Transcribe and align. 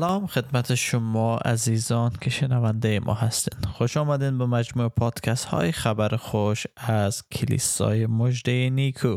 سلام 0.00 0.26
خدمت 0.26 0.74
شما 0.74 1.36
عزیزان 1.36 2.10
که 2.20 2.30
شنونده 2.30 3.00
ما 3.00 3.14
هستین. 3.14 3.70
خوش 3.70 3.96
آمدین 3.96 4.38
به 4.38 4.46
مجموع 4.46 4.88
پادکست 4.88 5.44
های 5.44 5.72
خبر 5.72 6.16
خوش 6.16 6.66
از 6.76 7.28
کلیسای 7.28 8.06
مجده 8.06 8.70
نیکو. 8.70 9.16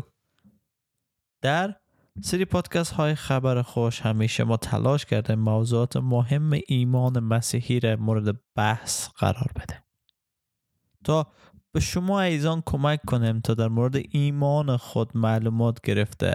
در 1.41 1.75
سری 2.21 2.45
پادکست 2.45 2.91
های 2.91 3.15
خبر 3.15 3.61
خوش 3.61 4.01
همیشه 4.01 4.43
ما 4.43 4.57
تلاش 4.57 5.05
کرده 5.05 5.35
موضوعات 5.35 5.97
مهم 5.97 6.59
ایمان 6.67 7.19
مسیحی 7.19 7.79
را 7.79 7.95
مورد 7.95 8.39
بحث 8.55 9.09
قرار 9.09 9.51
بده 9.55 9.83
تا 11.03 11.27
به 11.71 11.79
شما 11.79 12.21
ایزان 12.21 12.63
کمک 12.65 12.99
کنیم 13.07 13.39
تا 13.39 13.53
در 13.53 13.67
مورد 13.67 13.95
ایمان 14.09 14.77
خود 14.77 15.17
معلومات 15.17 15.81
گرفته 15.81 16.33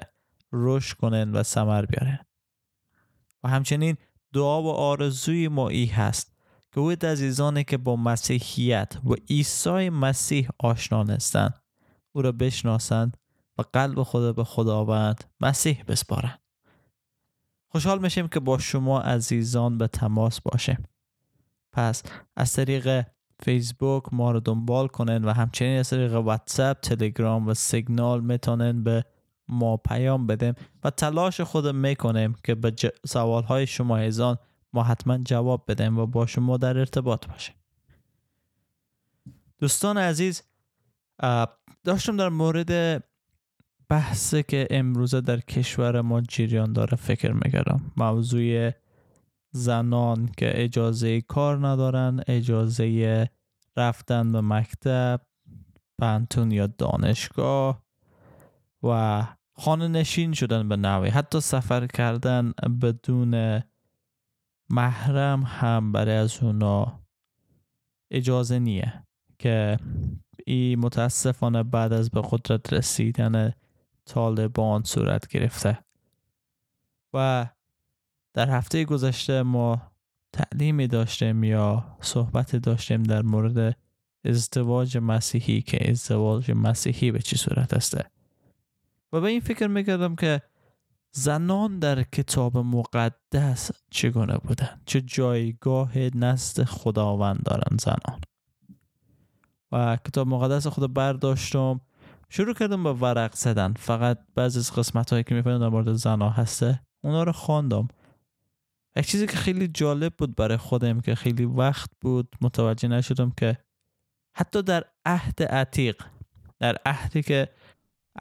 رشد 0.53 0.97
کنن 0.97 1.33
و 1.33 1.43
ثمر 1.43 1.87
بیارن 1.87 2.19
و 3.45 3.49
همچنین 3.49 3.97
دعا 4.33 4.63
و 4.63 4.69
آرزوی 4.69 5.49
ما 5.49 5.69
ای 5.69 5.87
هست. 5.87 6.39
که 6.73 6.81
او 6.81 6.91
عزیزانی 6.91 7.65
که 7.65 7.77
با 7.77 7.97
مسیحیت 7.97 8.97
و 9.05 9.15
عیسی 9.31 9.91
مسیح 9.91 10.49
آشنا 10.59 11.03
نیستند 11.03 11.55
او 12.13 12.23
را 12.23 12.33
بشناسند 12.33 13.17
و 13.59 13.63
قلب 13.73 14.03
خود 14.03 14.37
به 14.37 14.45
خداوند 14.45 15.25
مسیح 15.41 15.85
بسپارند. 15.89 16.41
خوشحال 17.69 17.99
میشیم 17.99 18.29
که 18.29 18.41
با 18.41 18.59
شما 18.59 19.01
عزیزان 19.01 19.79
به 19.79 19.87
تماس 19.87 20.41
باشیم. 20.41 20.83
پس 21.73 22.03
از 22.37 22.53
طریق 22.53 23.07
فیسبوک 23.41 24.03
ما 24.13 24.31
رو 24.31 24.41
دنبال 24.41 24.89
کنن 24.89 25.25
و 25.25 25.33
همچنین 25.33 25.79
از 25.79 25.91
طریق 25.91 26.15
واتساپ 26.15 26.81
تلگرام 26.81 27.47
و 27.49 27.55
سیگنال 27.55 28.21
می‌تونن 28.21 28.83
به 28.83 29.05
ما 29.49 29.77
پیام 29.77 30.27
بدیم 30.27 30.55
و 30.85 30.91
تلاش 30.91 31.41
خود 31.41 31.67
می‌کنیم 31.67 32.35
که 32.45 32.55
به. 32.55 32.73
سوال 33.07 33.43
های 33.43 33.67
شما 33.67 33.97
ایزان 33.97 34.39
ما 34.73 34.83
حتما 34.83 35.19
جواب 35.19 35.65
بدیم 35.69 35.99
و 35.99 36.07
با 36.07 36.27
شما 36.27 36.57
در 36.57 36.79
ارتباط 36.79 37.27
باشیم 37.27 37.55
دوستان 39.59 39.99
عزیز 39.99 40.43
داشتم 41.85 42.17
در 42.17 42.29
مورد 42.29 43.05
بحثی 43.89 44.43
که 44.43 44.69
امروزه 44.71 45.21
در 45.21 45.41
کشور 45.41 46.01
ما 46.01 46.21
جریان 46.21 46.73
داره 46.73 46.97
فکر 46.97 47.33
می‌کردم 47.33 47.93
موضوع 47.97 48.71
زنان 49.51 50.31
که 50.37 50.65
اجازه 50.65 51.21
کار 51.21 51.69
ندارن 51.69 52.21
اجازه 52.27 53.31
رفتن 53.77 54.33
به 54.33 54.41
مکتب 54.41 55.21
پنتون 55.99 56.51
یا 56.51 56.67
دانشگاه 56.67 57.83
و 58.83 59.27
خانه 59.59 59.89
نشین 59.89 60.33
شدن 60.33 60.69
به 60.69 60.77
نوی 60.77 61.09
حتی 61.09 61.41
سفر 61.41 61.87
کردن 61.87 62.53
بدون 62.83 63.63
محرم 64.71 65.43
هم 65.43 65.93
برای 65.93 66.17
از 66.17 66.43
اونا 66.43 67.01
اجازه 68.11 68.59
نیه 68.59 69.05
که 69.39 69.77
ای 70.47 70.77
متاسفانه 70.77 71.63
بعد 71.63 71.93
از 71.93 72.11
به 72.11 72.23
قدرت 72.31 72.73
رسیدن 72.73 73.53
طالبان 74.05 74.83
صورت 74.83 75.29
گرفته. 75.29 75.79
و 77.15 77.47
در 78.35 78.51
هفته 78.51 78.85
گذشته 78.85 79.43
ما 79.43 79.83
تعلیمی 80.33 80.87
داشتیم 80.87 81.45
یا 81.45 81.97
صحبت 82.01 82.57
داشتیم 82.57 83.03
در 83.03 83.23
مورد 83.23 83.77
ازدواج 84.25 84.99
مسیحی 84.99 85.63
که 85.63 85.91
ازدواج 85.91 86.51
مسیحی 86.51 87.11
به 87.11 87.19
چی 87.19 87.37
صورت 87.37 87.75
هسته 87.75 88.11
و 89.13 89.21
به 89.21 89.29
این 89.29 89.41
فکر 89.41 89.67
می‌کردم 89.67 90.17
که 90.17 90.43
زنان 91.13 91.79
در 91.79 92.03
کتاب 92.03 92.59
مقدس 92.59 93.71
چگونه 93.91 94.39
بودن؟ 94.39 94.81
چه 94.87 95.01
جایگاه 95.01 95.99
نزد 95.99 96.65
خداوند 96.65 97.43
دارن 97.43 97.77
زنان؟ 97.81 98.21
و 99.73 99.97
کتاب 99.97 100.29
مقدس 100.29 100.67
خود 100.67 100.95
برداشتم 100.95 101.81
شروع 102.29 102.55
کردم 102.55 102.83
با 102.83 102.95
ورق 102.95 103.35
زدن. 103.35 103.73
فقط 103.73 104.19
بعضی 104.35 104.59
از 104.59 104.73
قسمت 104.73 105.11
هایی 105.11 105.25
که 105.25 105.35
می‌فهمم 105.35 105.59
در 105.59 105.69
مورد 105.69 105.93
زنا 105.93 106.31
هسته 106.31 106.81
اونا 107.05 107.23
رو 107.23 107.33
خواندم. 107.33 107.89
یک 108.97 109.07
چیزی 109.07 109.27
که 109.27 109.37
خیلی 109.37 109.69
جالب 109.69 110.15
بود 110.19 110.37
برای 110.37 110.57
خودم 110.57 111.01
که 111.01 111.15
خیلی 111.15 111.45
وقت 111.45 111.91
بود 112.01 112.37
متوجه 112.41 112.89
نشدم 112.89 113.33
که 113.37 113.59
حتی 114.37 114.63
در 114.63 114.85
عهد 115.05 115.43
عتیق 115.43 116.03
در 116.59 116.77
عهدی 116.87 117.23
که 117.23 117.49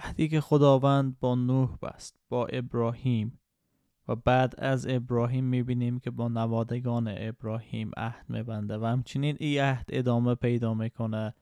عهدی 0.01 0.27
که 0.27 0.41
خداوند 0.41 1.19
با 1.19 1.35
نوح 1.35 1.77
بست 1.81 2.19
با 2.29 2.45
ابراهیم. 2.45 3.39
و 4.07 4.15
بعد 4.15 4.55
از 4.57 4.87
ابراهیم 4.89 5.43
می‌بینیم 5.43 5.99
که 5.99 6.11
با 6.11 6.27
نوادگان 6.27 7.13
ابراهیم 7.17 7.91
عهد 7.97 8.25
میبنده 8.29 8.77
و 8.77 8.85
همچنین 8.85 9.37
این 9.39 9.61
عهد 9.61 9.85
ادامه 9.89 10.35
پیدا 10.35 10.73
می‌کنه. 10.73 11.33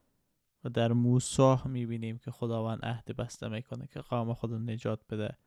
و 0.64 0.70
در 0.70 0.94
موسی 0.94 1.56
می‌بینیم 1.66 2.18
که 2.18 2.32
خداوند 2.32 2.86
عهد 2.86 3.06
بسته 3.06 3.48
می‌کنه 3.48 3.88
که 3.88 4.02
قوم 4.02 4.34
خود 4.34 4.54
نجات 4.54 5.00
بده. 5.10 5.38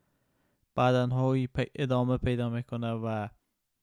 بعدنهایی 0.75 1.49
ادامه 1.75 2.17
پیدا 2.17 2.49
می‌کنه 2.49 2.91
و 2.91 3.27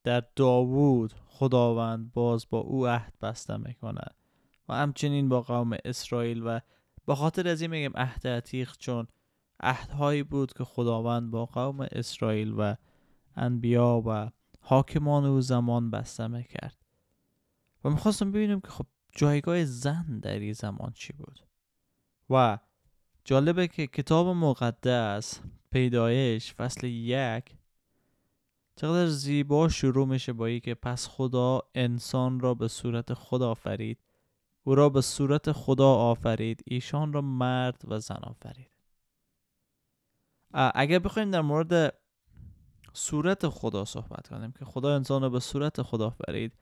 در 0.05 0.23
داوود 0.37 1.15
خداوند 1.27 2.13
باز 2.13 2.47
با 2.51 2.59
او 2.59 2.87
عهد 2.87 3.15
بسته 3.23 3.57
می‌کنه. 3.57 4.05
و 4.69 4.75
همچنین 4.75 5.29
با 5.29 5.43
قوم 5.43 5.77
اسرائیل 5.85 6.43
و 6.43 6.61
به 7.07 7.15
خاطر 7.15 7.49
از 7.49 7.61
این 7.61 7.71
میگم 7.71 7.93
عهد 7.97 8.29
عتیق 8.29 8.77
چون 8.77 9.09
عهدهایی 9.61 10.23
بود 10.23 10.53
که 10.53 10.65
خداوند 10.65 11.31
با 11.31 11.47
قوم 11.47 11.81
اسرائیل 11.81 12.55
و 12.59 12.75
انبیا 13.37 14.03
و 14.07 14.31
حاکمان 14.61 15.25
او 15.25 15.41
زمان 15.41 15.91
بسته 15.91 16.27
می‌کرد. 16.27 16.77
و 17.85 17.91
می‌خواستم 17.91 18.33
ببینیم 18.33 18.61
که 18.61 18.69
خب 18.69 18.87
جایگاه 19.13 19.65
زن 19.65 20.19
در 20.19 20.39
این 20.39 20.53
زمان 20.53 20.93
چی 20.95 21.13
بود. 21.13 21.41
و 22.31 22.59
جالبه 23.25 23.69
که 23.69 23.87
کتاب 23.87 24.27
مقدس 24.27 25.41
پیدایش 25.71 26.55
فصل 26.55 26.87
یک 26.87 27.57
چقدر 28.77 29.07
زیبا 29.07 29.69
شروع 29.69 30.07
میشه 30.07 30.33
با 30.33 30.59
که 30.59 30.75
پس 30.75 31.09
خدا 31.09 31.63
انسان 31.75 32.41
را 32.41 32.55
به 32.55 32.69
صورت 32.69 33.15
خدا 33.15 33.51
آفرید. 33.51 33.99
او 34.67 34.75
را 34.75 34.89
به 34.89 35.01
صورت 35.01 35.53
خدا 35.53 35.95
آفرید. 35.95 36.63
ایشان 36.67 37.13
را 37.13 37.21
مرد 37.21 37.83
و 37.85 37.99
زن 37.99 38.21
آفرید. 38.23 38.71
اگر 40.55 40.99
بخوایم 40.99 41.31
در 41.31 41.41
مورد 41.41 41.99
صورت 42.93 43.49
خدا 43.49 43.85
صحبت 43.85 44.29
کنیم 44.29 44.53
که 44.53 44.65
خدا 44.65 44.95
انسان 44.95 45.23
رو 45.23 45.31
به 45.31 45.41
صورت 45.41 45.83
خدا 45.83 46.07
آفرید 46.07 46.53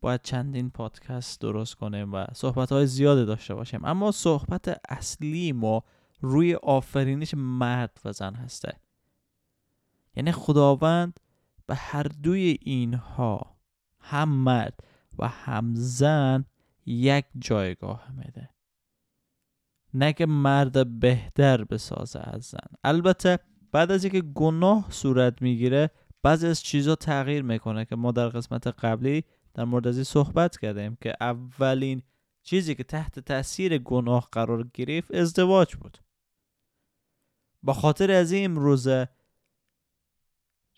باید 0.00 0.22
چندین 0.22 0.70
پادکست 0.70 1.40
درست 1.40 1.74
کنیم 1.74 2.12
و 2.12 2.26
صحبت 2.34 2.72
های 2.72 2.86
داشته 3.24 3.54
باشیم. 3.54 3.84
اما 3.84 4.12
صحبت 4.12 4.80
اصلی 4.88 5.52
ما 5.52 5.82
روی 6.20 6.54
آفرینش 6.54 7.34
مرد 7.36 8.00
و 8.04 8.12
زن 8.12 8.34
هسته. 8.34 8.80
یعنی 10.16 10.32
خداوند 10.32 11.20
به 11.66 11.74
هر 11.74 12.02
دوی 12.02 12.58
اینها 12.62 13.56
هم 14.00 14.28
مرد 14.28 14.80
و 15.18 15.28
هم 15.28 15.72
زن 15.76 16.44
یک 16.86 17.24
جایگاه 17.38 18.08
میده. 18.16 18.50
نه 19.94 20.12
که 20.12 20.26
مرد 20.26 21.00
بهتر 21.00 21.64
بسازه 21.64 22.20
از 22.22 22.42
زن. 22.42 22.76
البته 22.84 23.38
بعد 23.72 23.90
از 23.90 24.04
اینکه 24.04 24.20
گناه 24.20 24.86
صورت 24.90 25.42
می‌گیره 25.42 25.90
بعضی 26.22 26.46
از 26.46 26.62
چیزا 26.62 26.94
تغییر 26.94 27.42
می‌کنه 27.42 27.84
که 27.84 27.96
ما 27.96 28.12
در 28.12 28.28
قسمت 28.28 28.66
قبلی 28.66 29.24
در 29.54 29.64
مورد 29.64 29.86
از 29.86 30.08
صحبت 30.08 30.58
کردیم 30.58 30.96
که 31.00 31.14
اولین 31.20 32.02
چیزی 32.42 32.74
که 32.74 32.84
تحت 32.84 33.18
تاثیر 33.18 33.78
گناه 33.78 34.28
قرار 34.32 34.70
گرفت 34.74 35.14
ازدواج 35.14 35.76
بود. 35.76 35.98
با 37.62 37.72
خاطر 37.72 38.10
از 38.10 38.32
این 38.32 38.44
امروزه 38.44 39.08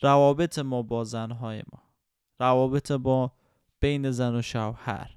روابط 0.01 0.59
ما 0.59 0.83
با 0.83 1.05
زنهای 1.05 1.63
ما 1.73 1.83
روابط 2.39 2.93
با 2.93 3.33
بین 3.81 4.11
زن 4.11 4.35
و 4.35 4.43
شوهر 4.43 5.16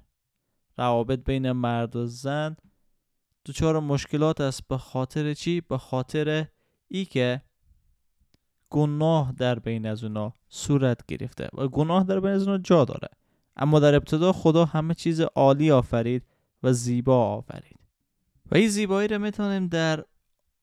روابط 0.80 1.24
بین 1.24 1.52
مرد 1.52 1.96
و 1.96 2.06
زن 2.06 2.56
دچار 3.46 3.80
مشکلات 3.80 4.40
است. 4.40 4.68
به 4.68 4.78
خاطر 4.78 5.34
چی؟ 5.34 5.60
به 5.60 5.78
خاطر 5.78 6.46
ای 6.88 7.04
که 7.04 7.42
گناه 8.70 9.32
در 9.32 9.58
بین 9.58 9.86
از 9.86 10.04
اونا 10.04 10.34
صورت 10.48 11.06
گرفته 11.06 11.48
و 11.52 11.68
گناه 11.68 12.04
در 12.04 12.20
بین 12.20 12.30
از 12.30 12.42
اونا 12.42 12.58
جا 12.58 12.84
داره. 12.84 13.08
اما 13.56 13.80
در 13.80 13.94
ابتدا 13.94 14.32
خدا 14.32 14.64
همه 14.64 14.94
چیز 14.94 15.20
عالی 15.20 15.70
آفرید 15.70 16.22
و 16.62 16.72
زیبا 16.72 17.26
آفرید. 17.36 17.80
و 18.50 18.56
این 18.56 18.68
زیبایی 18.68 19.08
رو 19.08 19.18
می‌تونیم 19.18 19.66
در 19.66 20.04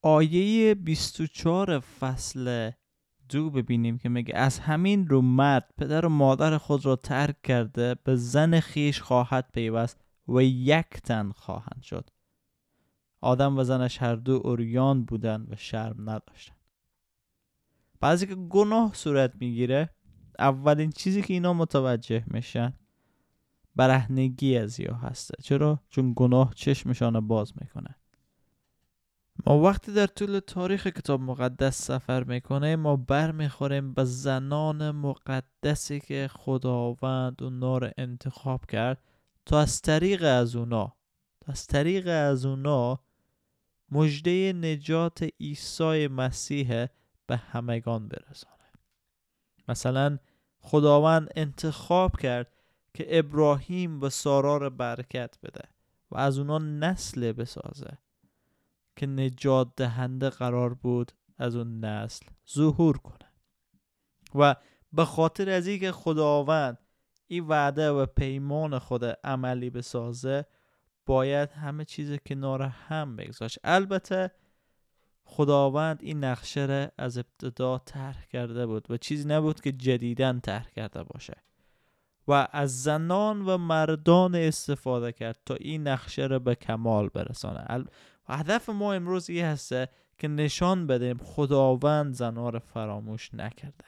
آیه 0.02 0.75
24 0.75 1.80
فصل 1.80 2.72
دو 3.30 3.50
ببینیم 3.50 3.98
که 3.98 4.10
میگه 4.10 4.36
از 4.36 4.60
همین 4.60 5.08
رو 5.08 5.22
مرد 5.22 5.74
پدر 5.78 6.06
و 6.06 6.10
مادر 6.10 6.58
خود 6.58 6.86
را 6.86 6.96
ترک 6.96 7.42
کرده 7.42 7.96
به 8.04 8.16
زن 8.16 8.60
خیش 8.60 9.02
خواهد 9.02 9.50
پیوست. 9.54 10.06
و 10.27 10.41
یک 10.41 10.88
تن 10.88 11.31
خواهند 11.31 11.81
شد. 11.81 12.09
آدم 13.21 13.57
و 13.57 13.63
زنش 13.63 14.01
هر 14.01 14.15
دو 14.15 14.41
اوریان 14.44 15.03
بودن 15.03 15.47
و 15.50 15.56
شرم 15.56 16.09
نداشتن 16.09 16.56
بعضی 18.00 18.27
که 18.27 18.35
گناه 18.35 18.94
صورت 18.94 19.33
می‌گیره 19.39 19.89
اولین 20.39 20.91
چیزی 20.91 21.21
که 21.21 21.33
اینا 21.33 21.53
متوجه 21.53 22.24
میشن 22.27 22.74
برهنگی 23.75 24.57
از 24.57 24.79
یا 24.79 24.94
هسته. 24.94 25.44
چرا؟ 25.44 25.79
چون 25.89 26.13
گناه 26.15 26.53
چشمشان 26.53 27.27
باز 27.27 27.53
می‌کنه. 27.62 27.95
ما 29.45 29.59
وقتی 29.59 29.94
در 29.94 30.07
طول 30.07 30.39
تاریخ 30.39 30.88
کتاب 30.88 31.21
مقدس 31.21 31.81
سفر 31.81 32.24
می‌کنه 32.24 32.75
ما 32.75 32.95
بر 32.95 33.31
می‌خوریم 33.31 33.94
به 33.94 34.03
زنان 34.03 34.91
مقدسی 34.91 36.00
که 36.00 36.29
خداوند 36.31 37.44
اونا 37.44 37.77
رو 37.77 37.89
انتخاب 37.97 38.65
کرد. 38.65 39.01
تا 39.48 39.60
از 39.60 39.82
طریق 39.82 40.24
از 40.24 40.56
اونا 40.56 40.94
از 41.46 41.68
طریق 41.68 42.08
از 42.08 42.46
اونا 42.46 43.00
مجده 43.92 44.54
نجات 44.54 45.30
عیسی 45.40 46.08
مسیح 46.08 46.86
به 47.28 47.38
همگان 47.38 48.08
برسانه. 48.08 48.72
مثلا 49.68 50.18
خداوند 50.60 51.30
انتخاب 51.36 52.20
کرد 52.20 52.54
که 52.94 53.20
ابراهیم 53.20 54.00
به 54.00 54.10
سارا 54.10 54.58
رو 54.58 54.70
برکت 54.70 55.38
بده 55.44 55.70
و 56.12 56.18
از 56.18 56.38
اونا 56.38 56.58
نسل 56.58 57.32
بسازه. 57.32 57.98
که 58.96 59.06
نجات 59.08 59.76
دهنده 59.76 60.30
قرار 60.30 60.74
بود 60.74 61.12
از 61.38 61.56
اون 61.56 61.80
نسل 61.86 62.26
ظهور 62.54 62.98
کنه. 62.98 63.32
و 64.36 64.56
به 64.94 65.06
خاطر 65.06 65.50
از 65.50 65.68
اینکه 65.68 65.92
خداوند 65.92 66.87
این 67.27 67.47
وعده 67.47 67.89
و 67.89 68.06
پیمان 68.06 68.79
خود 68.79 69.06
عملی 69.06 69.69
بسازه 69.69 70.45
باید 71.06 71.51
همه 71.51 71.85
چیز 71.85 72.18
کنار 72.25 72.62
هم 72.62 73.15
بگذاشت. 73.15 73.59
البته 73.63 74.31
خداوند 75.24 76.00
این 76.01 76.24
نقشه 76.24 76.65
را 76.65 76.91
از 76.97 77.18
ابتدا 77.18 77.77
طرح 77.77 78.25
کرده 78.25 78.65
بود 78.65 78.91
و 78.91 78.97
چیزی 78.97 79.27
نبود 79.27 79.62
که 79.62 79.71
جدیدن 79.71 80.39
طرح 80.39 80.69
کرده 80.75 81.03
باشه. 81.03 81.35
و 82.27 82.47
از 82.51 82.83
زنان 82.83 83.45
و 83.45 83.57
مردان 83.57 84.35
استفاده 84.35 85.12
کرد 85.12 85.39
تا 85.45 85.56
این 85.56 85.88
نقشه 85.88 86.27
را 86.27 86.39
به 86.39 86.56
کمال 86.56 87.09
برسانه. 87.09 87.85
هدف 88.25 88.69
ما 88.69 88.94
امروز 88.94 89.29
این 89.29 89.45
هسته 89.45 89.89
که 90.18 90.27
نشان 90.27 90.88
بدیم 90.88 91.18
خداوند 91.18 92.13
زنها 92.13 92.50
را 92.50 92.59
فراموش 92.59 93.33
نکرده. 93.33 93.85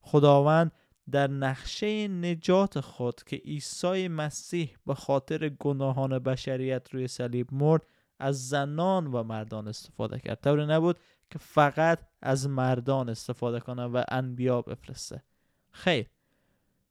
خداوند 0.00 0.72
در 1.10 1.26
نقشه 1.26 2.08
نجات 2.08 2.80
خود 2.80 3.22
که 3.22 3.36
عیسی 3.36 4.08
مسیح 4.08 4.76
به 4.86 4.94
خاطر 4.94 5.48
گناهان 5.48 6.18
بشریت 6.18 6.94
روی 6.94 7.08
صلیب 7.08 7.54
مرد 7.54 7.86
از 8.18 8.48
زنان 8.48 9.06
و 9.06 9.22
مردان 9.22 9.68
استفاده 9.68 10.18
کرد. 10.18 10.40
طور 10.40 10.66
نبود 10.66 10.98
که 11.30 11.38
فقط 11.38 11.98
از 12.22 12.48
مردان 12.48 13.08
استفاده 13.08 13.60
کنه 13.60 13.84
و 13.84 14.04
انبیا 14.08 14.62
بفرسته. 14.62 15.22
خیر 15.70 16.10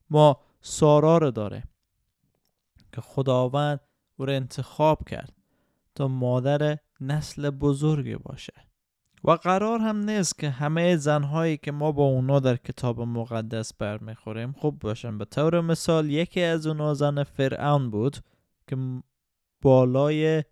ما 0.09 0.41
سارا 0.61 1.17
رو 1.17 1.31
داره 1.31 1.63
که 2.91 3.01
خداوند 3.01 3.79
او 4.17 4.25
رو 4.25 4.33
انتخاب 4.33 5.09
کرد 5.09 5.33
تا 5.95 6.07
مادر 6.07 6.77
نسل 7.01 7.49
بزرگی 7.49 8.15
باشه. 8.15 8.53
و 9.23 9.31
قرار 9.31 9.79
هم 9.79 9.97
نیست 9.97 10.39
که 10.39 10.49
همه 10.49 10.95
زنهایی 10.95 11.57
که 11.57 11.71
ما 11.71 11.91
با 11.91 12.03
اونا 12.03 12.39
در 12.39 12.55
کتاب 12.55 13.01
مقدس 13.01 13.73
برمیخوریم 13.73 14.51
خوب 14.51 14.79
باشن. 14.79 15.17
به 15.17 15.25
طور 15.25 15.61
مثال 15.61 16.09
یکی 16.09 16.41
از 16.41 16.67
اونا 16.67 16.93
زن 16.93 17.23
فرعون 17.23 17.89
بود 17.89 18.17
که 18.67 18.77
بالای 19.61 20.43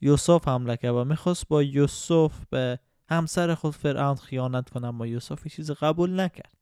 یوسف 0.00 0.48
حمله 0.48 0.76
کرد 0.76 0.94
و 0.94 1.04
می‌خواست 1.04 1.48
با 1.48 1.62
یوسف 1.62 2.32
به 2.50 2.78
همسر 3.08 3.54
خود 3.54 3.74
فرعون 3.74 4.14
خیانت 4.14 4.70
کنه 4.70 4.86
اما 4.86 5.06
یوسف 5.06 5.48
چیز 5.48 5.70
قبول 5.70 6.20
نکرد 6.20 6.52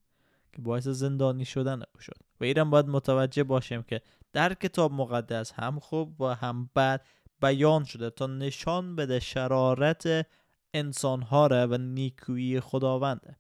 که 0.53 0.63
باعث 0.63 0.89
زندانی 0.89 1.45
شدن 1.45 1.83
او 1.95 2.01
شد. 2.01 2.17
و 2.41 2.45
ایران 2.45 2.71
باید 2.71 2.89
متوجه 2.89 3.45
باشیم 3.45 3.83
که 3.83 4.01
در 4.33 4.55
کتاب 4.55 4.93
مقدس 4.93 5.53
هم 5.53 5.79
خوب 5.79 6.21
و 6.21 6.35
هم 6.35 6.71
بد 6.77 7.01
بیان 7.43 7.85
شده 7.85 8.11
تا 8.11 8.27
نشان 8.27 8.97
بده 8.97 9.21
شرارت 9.21 10.27
انسانها 10.75 11.47
را 11.47 11.69
و 11.71 11.79
نیکویی 11.79 12.61
خداونده. 12.61 13.37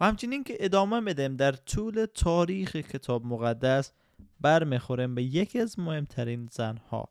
و 0.00 0.06
همچنین 0.06 0.44
که 0.44 0.56
ادامه 0.60 1.00
بدیم 1.00 1.36
در 1.36 1.52
طول 1.52 2.06
تاریخ 2.14 2.76
کتاب 2.76 3.26
مقدس 3.26 3.92
برمیخوریم 4.40 5.14
به 5.14 5.22
یکی 5.22 5.60
از 5.60 5.78
مهمترین 5.78 6.48
زنها 6.52 7.08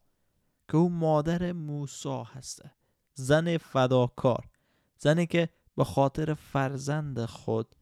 که 0.67 0.77
او 0.77 0.89
مادر 0.89 1.51
موسا 1.51 2.23
هسته 2.23 2.71
زن 3.13 3.57
فداکار 3.57 4.49
زنی 4.97 5.25
که 5.25 5.49
به 5.75 5.83
خاطر 5.83 6.33
فرزند 6.33 7.25
خود 7.25 7.75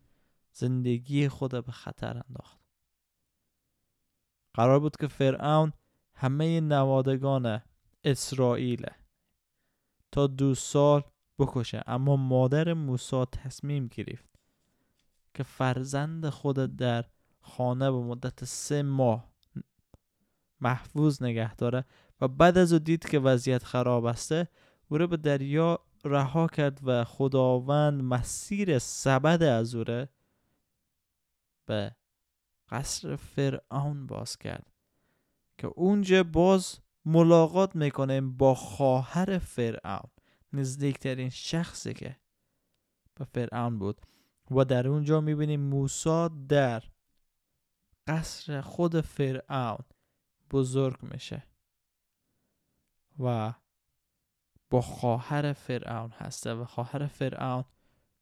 زندگی 0.52 1.28
خود 1.28 1.66
به 1.66 1.72
خطر 1.72 2.24
انداخت. 2.28 2.60
قرار 4.54 4.80
بود 4.80 4.98
که 4.98 5.08
فرعون 5.08 5.74
همه 6.16 6.62
نوادگان 6.62 7.62
اسرائیل 8.04 8.86
تا 10.12 10.28
دو 10.28 10.56
سال 10.56 11.04
بکشه. 11.40 11.84
اما 11.88 12.16
مادر 12.16 12.74
موسی 12.74 13.26
تصمیم 13.26 13.88
گرفت 13.88 14.30
که 15.34 15.44
فرزند 15.44 16.30
خود 16.30 16.76
در 16.76 17.06
خانه 17.42 17.92
به 17.92 17.98
مدت 17.98 18.46
سه 18.46 18.82
ماه 18.82 19.34
محفوظ 20.62 21.24
نگه 21.24 21.56
داره 21.56 21.86
و 22.22 22.28
بعد 22.28 22.58
از 22.58 22.74
او 22.74 22.80
دید 22.80 23.10
که 23.10 23.20
وضعیت 23.20 23.64
خراب 23.64 24.06
است 24.06 24.32
او 24.90 24.98
رو 24.98 25.08
به 25.08 25.18
دریا 25.18 25.80
رها 26.06 26.48
کرد 26.48 26.80
و 26.84 27.04
خداوند 27.04 28.04
مسیر 28.04 28.80
سبد 28.80 29.44
از 29.44 29.76
او 29.76 29.84
به 31.66 31.96
قصر 32.70 33.16
فرعون 33.16 34.08
باز 34.08 34.38
کرد 34.38 34.68
که 35.58 35.68
اونجا 35.68 36.24
باز 36.24 36.80
ملاقات 37.06 37.76
می‌کنه 37.76 38.22
با 38.22 38.56
خواهر 38.56 39.38
فرعون. 39.38 40.13
نزدیکترین 40.54 41.30
شخصی 41.30 41.94
که 41.94 42.18
به 43.16 43.26
فرعون 43.26 43.80
بود. 43.80 44.02
و 44.52 44.66
در 44.66 44.88
اونجا 44.88 45.22
می‌بینیم 45.22 45.62
موسی 45.62 46.30
در 46.48 46.84
قصر 48.08 48.62
خود 48.62 49.02
فرعون 49.02 49.86
بزرگ 50.52 50.98
میشه 51.02 51.44
و 53.20 53.54
با 54.70 54.82
خواهر 54.82 55.54
فرعون 55.54 56.12
هسته 56.12 56.54
و 56.54 56.66
خواهر 56.66 57.08
فرعون 57.08 57.66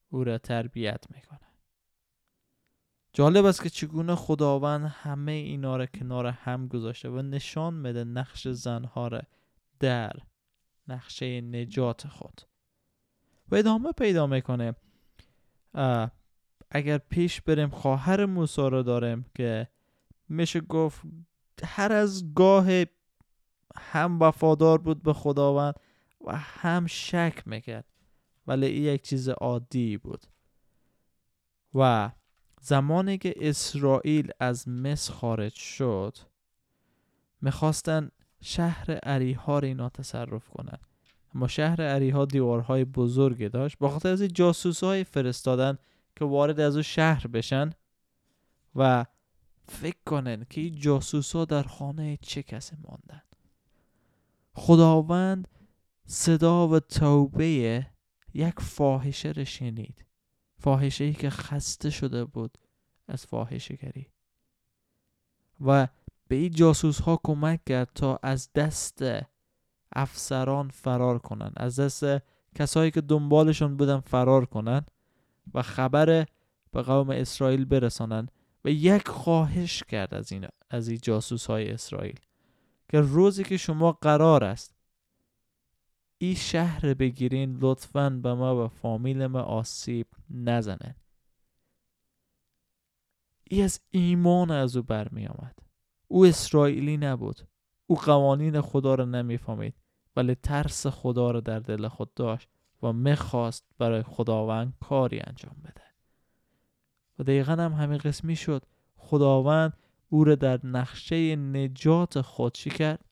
او 0.09 0.23
را 0.23 0.38
تربیت 0.38 1.05
می‌کنه. 1.15 1.39
جالب 3.13 3.45
است 3.45 3.63
که 3.63 3.69
چگونه 3.69 4.15
خداوند 4.15 4.85
همه 4.85 5.31
اینا 5.31 5.77
را 5.77 5.85
کنار 5.85 6.27
هم 6.27 6.67
گذاشته 6.67 7.09
و 7.09 7.21
نشان 7.21 7.73
میده 7.73 8.03
نقش 8.03 8.47
زنها 8.47 9.07
را 9.07 9.21
در 9.79 10.13
نقشه 10.91 11.41
نجات 11.41 12.07
خود. 12.07 12.41
و 13.50 13.55
ادامه 13.55 13.91
پیدا 13.91 14.27
می‌کنه 14.27 14.75
اگر 16.71 16.98
پیش 16.98 17.41
بریم 17.41 17.69
خواهر 17.69 18.25
موسی 18.25 18.62
رو 18.62 18.83
داریم 18.83 19.25
که 19.36 19.67
میشه 20.29 20.60
گفت 20.62 21.01
هر 21.63 21.91
از 21.91 22.33
گاه 22.33 22.67
هم 23.75 24.19
وفادار 24.21 24.77
بود 24.77 25.03
به 25.03 25.13
خداوند 25.13 25.75
و 26.25 26.36
هم 26.38 26.88
شک 26.88 27.43
می‌کرد 27.45 27.86
ولی 28.48 28.65
این 28.65 28.83
یک 28.83 29.01
چیز 29.01 29.29
عادی 29.29 29.98
بود. 29.98 30.25
و 31.75 32.12
زمانی 32.62 33.17
که 33.17 33.33
اسرائیل 33.38 34.31
از 34.39 34.67
مصر 34.67 35.13
خارج 35.13 35.53
شد 35.53 36.17
می‌خواستن 37.41 38.12
شهر 38.41 38.91
عریها 38.91 39.60
رو 39.60 39.67
اینا 39.67 39.89
تصرف 39.89 40.50
کنن. 40.50 40.77
اما 41.36 41.48
شهر 41.48 41.81
عریها 41.81 42.25
دیوارهای 42.25 42.86
بزرگی 42.86 43.50
داشت. 43.50 43.77
با 43.77 43.89
خاطر 43.89 44.10
از 44.10 44.24
جاسوس 44.24 44.83
های 44.83 45.03
فرستادن 45.03 45.77
که 46.15 46.25
وارد 46.25 46.60
از 46.60 46.75
او 46.75 46.81
شهر 46.81 47.27
بشن 47.27 47.69
و 48.75 49.05
فکر 49.67 50.00
کنن 50.05 50.45
که 50.50 50.62
این 50.62 50.75
جاسوس 50.75 51.36
ها 51.36 51.45
در 51.45 51.63
خانه 51.63 52.17
چه 52.21 52.43
کسی 52.43 52.75
ماندن. 52.75 53.21
خداوند 54.53 55.48
صدا 56.05 56.67
و 56.67 56.79
توبه 56.79 57.88
یک 58.33 58.60
فاحشه 58.60 59.31
را 59.31 59.43
شنید 59.43 60.05
فاحشه 60.60 61.03
ای 61.03 61.13
که 61.13 61.29
خسته 61.29 61.89
شده 61.89 62.25
بود 62.25 62.57
از 63.07 63.25
فاحشه 63.25 63.75
گری. 63.75 64.07
و 65.65 65.88
به 66.31 66.38
این 66.38 66.51
جاسوس 66.51 67.01
ها 67.01 67.19
کمک 67.23 67.65
کرد 67.65 67.89
تا 67.95 68.19
از 68.23 68.53
دست 68.53 69.03
افسران 69.95 70.69
فرار 70.69 71.19
کنند 71.19 71.53
از 71.57 71.79
دست 71.79 72.05
کسایی 72.55 72.91
که 72.91 73.01
دنبالشون 73.01 73.77
بودن 73.77 74.00
فرار 74.00 74.45
کنند 74.45 74.91
و 75.53 75.61
خبر 75.61 76.25
به 76.71 76.81
قوم 76.81 77.09
اسرائیل 77.09 77.65
برسانن 77.65 78.27
و 78.65 78.69
یک 78.69 79.07
خواهش 79.07 79.83
کرد 79.83 80.13
از 80.13 80.31
این 80.31 80.47
از 80.69 80.88
این 80.88 81.00
جاسوس 81.01 81.45
های 81.45 81.71
اسرائیل 81.71 82.19
که 82.89 83.00
روزی 83.00 83.43
که 83.43 83.57
شما 83.57 83.91
قرار 83.91 84.43
است 84.43 84.75
این 86.17 86.35
شهر 86.35 86.93
بگیرین 86.93 87.57
لطفا 87.61 88.09
به 88.09 88.33
ما 88.33 88.65
و 88.65 88.67
فامیل 88.67 89.27
ما 89.27 89.41
آسیب 89.41 90.07
نزنه. 90.29 90.95
ای 93.43 93.61
از 93.61 93.79
ایمان 93.89 94.51
از 94.51 94.75
او 94.75 94.83
برمی 94.83 95.27
آمد. 95.27 95.71
او 96.12 96.25
اسرائیلی 96.25 96.98
نبود. 96.98 97.48
او 97.88 97.96
قوانین 97.96 98.62
خدا 98.62 98.96
را 98.96 99.06
نمی‌فهمید 99.06 99.74
ولی 100.15 100.36
ترس 100.36 100.88
خدا 100.88 101.32
را 101.32 101.39
در 101.39 101.60
دل 101.60 101.88
خود 101.88 102.13
داشت 102.13 102.50
و 102.84 102.94
می‌خواست 102.94 103.65
برای 103.77 104.03
خداوند 104.03 104.74
کاری 104.80 105.20
انجام 105.20 105.56
بده. 105.63 105.82
و 107.20 107.24
دقیقا 107.24 107.51
هم 107.51 107.74
همین 107.74 107.98
قسمی 107.98 108.36
شد 108.36 108.65
خداوند 108.96 109.77
او 110.10 110.24
را 110.24 110.36
در 110.36 110.60
نقشه 110.65 111.36
نجات 111.36 112.22
خود 112.22 112.53
چی 112.53 112.70
کرد 112.70 113.06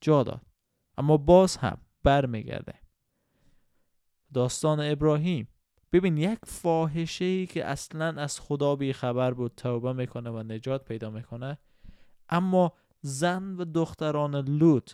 جا 0.00 0.22
داد. 0.22 0.42
اما 0.98 1.16
باز 1.16 1.56
هم 1.56 1.78
برمیگرده. 2.02 2.74
داستان 4.34 4.80
ابراهیم. 4.80 5.48
ببین 5.92 6.16
یک 6.16 6.38
فاحشه 6.46 7.24
ای 7.24 7.46
که 7.46 7.64
اصلا 7.64 8.04
از 8.04 8.40
خدا 8.40 8.76
بی 8.76 8.92
خبر 8.92 9.34
بود 9.34 9.52
توبه 9.56 9.92
می‌کنه 9.92 10.30
و 10.30 10.42
نجات 10.42 10.84
پیدا 10.84 11.10
می‌کنه 11.10 11.58
اما 12.28 12.72
زن 13.00 13.56
و 13.56 13.64
دختران 13.64 14.34
لوط 14.34 14.92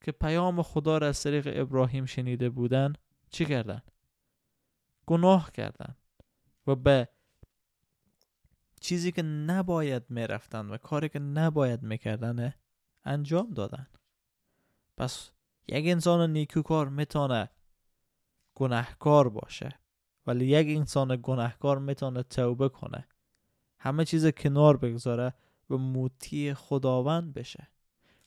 که 0.00 0.12
پیام 0.12 0.62
خدا 0.62 0.98
را 0.98 1.08
از 1.08 1.22
طریق 1.22 1.48
ابراهیم 1.54 2.06
شنیده 2.06 2.50
بودن 2.50 2.92
چی 3.30 3.44
کردن؟ 3.44 3.82
گناه 5.06 5.52
کردن 5.52 5.96
و 6.66 6.74
به 6.74 7.08
چیزی 8.80 9.12
که 9.12 9.22
نباید 9.22 10.02
می‌رفتن 10.08 10.70
و 10.70 10.76
کاری 10.76 11.08
که 11.08 11.18
نباید 11.18 11.82
می‌کردن 11.82 12.54
انجام 13.04 13.50
دادن 13.50 13.86
پس 14.96 15.30
یک 15.68 15.84
انسان 15.86 16.32
نیکوکار 16.32 16.88
می‌تونه 16.88 17.50
گناهکار 18.54 19.28
باشه 19.28 19.78
ولی 20.26 20.46
یک 20.46 20.78
انسان 20.78 21.18
گناهکار 21.22 21.78
می‌تونه 21.78 22.22
توبه 22.22 22.68
کنه 22.68 23.08
همه 23.78 24.04
چیز 24.04 24.26
کنار 24.26 24.76
بگذاره 24.76 25.34
و 25.70 25.76
موتی 25.76 26.54
خداوند 26.54 27.34
بشه. 27.34 27.68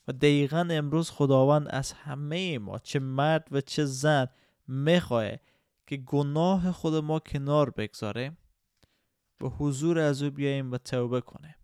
و 0.07 0.11
دقیقا 0.11 0.67
امروز 0.71 1.09
خداوند 1.09 1.67
از 1.69 1.91
همه 1.91 2.59
ما 2.59 2.79
چه 2.79 2.99
مرد 2.99 3.47
و 3.51 3.61
چه 3.61 3.85
زن 3.85 4.27
می‌خواه 4.67 5.31
که 5.87 5.97
گناه 5.97 6.71
خود 6.71 6.95
ما 6.95 7.19
کنار 7.19 7.69
بگذاریم 7.69 8.37
و 9.41 9.47
حضور 9.47 9.99
از 9.99 10.23
او 10.23 10.31
بیاییم 10.31 10.71
و 10.71 10.77
توبه 10.77 11.21
کنیم 11.21 11.55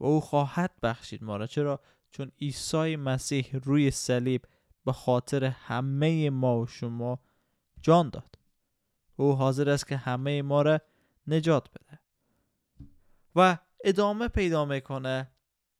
و 0.00 0.04
او 0.04 0.20
خواهد 0.20 0.80
بخشید 0.82 1.24
ما 1.24 1.36
را. 1.36 1.46
چرا؟ 1.46 1.80
چون 2.10 2.32
عیسی 2.40 2.96
مسیح 2.96 3.60
روی 3.64 3.90
صلیب 3.90 4.44
به 4.84 4.92
خاطر 4.92 5.44
همه 5.44 6.30
ما 6.30 6.60
و 6.60 6.66
شما 6.66 7.18
جان 7.82 8.10
داد. 8.10 8.38
او 9.16 9.36
حاضر 9.36 9.70
است 9.70 9.86
که 9.86 9.96
همه 9.96 10.42
ما 10.42 10.62
را 10.62 10.80
نجات 11.26 11.68
بده. 11.70 12.00
و 13.36 13.58
ادامه 13.86 14.28
پیدا 14.28 14.64
می‌کنه 14.64 15.30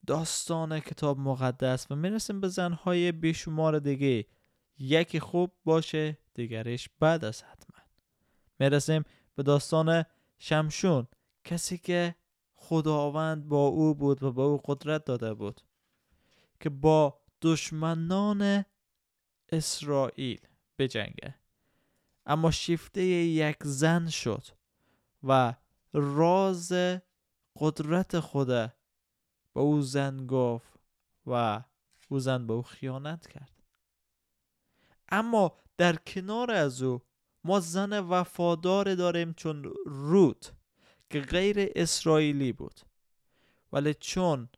داستان 0.06 0.80
کتاب 0.80 1.18
مقدس 1.18 1.87
و 1.90 1.96
می‌رسیم 1.96 2.40
به 2.40 2.49
زنهای 2.49 3.12
بیشمار 3.12 3.78
دیگه. 3.78 4.26
یکی 4.78 5.20
خوب 5.20 5.52
باشه 5.64 6.18
دیگرش 6.34 6.88
بعد 7.00 7.25
از 7.25 7.42
حتما. 7.42 7.80
می‌رسیم 8.58 9.04
به 9.34 9.42
داستان 9.42 10.04
شمشون. 10.38 11.06
کسی 11.44 11.78
که 11.78 12.14
خداوند 12.54 13.49
با 13.49 13.66
او 13.66 13.94
بود 13.94 14.23
و 14.23 14.32
با 14.32 14.44
او 14.44 14.61
قدرت 14.64 15.04
داده 15.04 15.34
بود 15.34 15.61
که 16.61 16.70
با 16.70 17.20
دشمنان 17.42 18.64
اسرائیل 19.52 20.40
بجنگه. 20.78 21.34
اما 22.26 22.50
شیفته 22.50 23.02
یک 23.02 23.56
زن 23.62 24.08
شد 24.08 24.46
و 25.23 25.54
راز 25.92 26.73
قدرت 27.56 28.20
خود 28.20 28.49
به 28.49 29.61
او 29.61 29.82
زن 29.82 30.26
گفت 30.26 30.78
و 31.26 31.62
او 32.08 32.18
زن 32.18 32.46
به 32.46 32.52
او 32.52 32.62
خیانت 32.62 33.26
کرد. 33.26 33.62
اما 35.08 35.56
در 35.76 35.96
کنار 35.96 36.50
از 36.50 36.82
او 36.82 37.02
ما 37.44 37.61
زن 37.61 38.00
وفادار 38.00 38.94
داریم 38.94 39.32
چون 39.32 39.73
روت 39.87 40.52
که 41.11 41.20
غیر 41.20 41.73
اسرائیلی 41.76 42.52
بود. 42.52 42.80
ولی 43.73 43.94
چون 43.94 44.49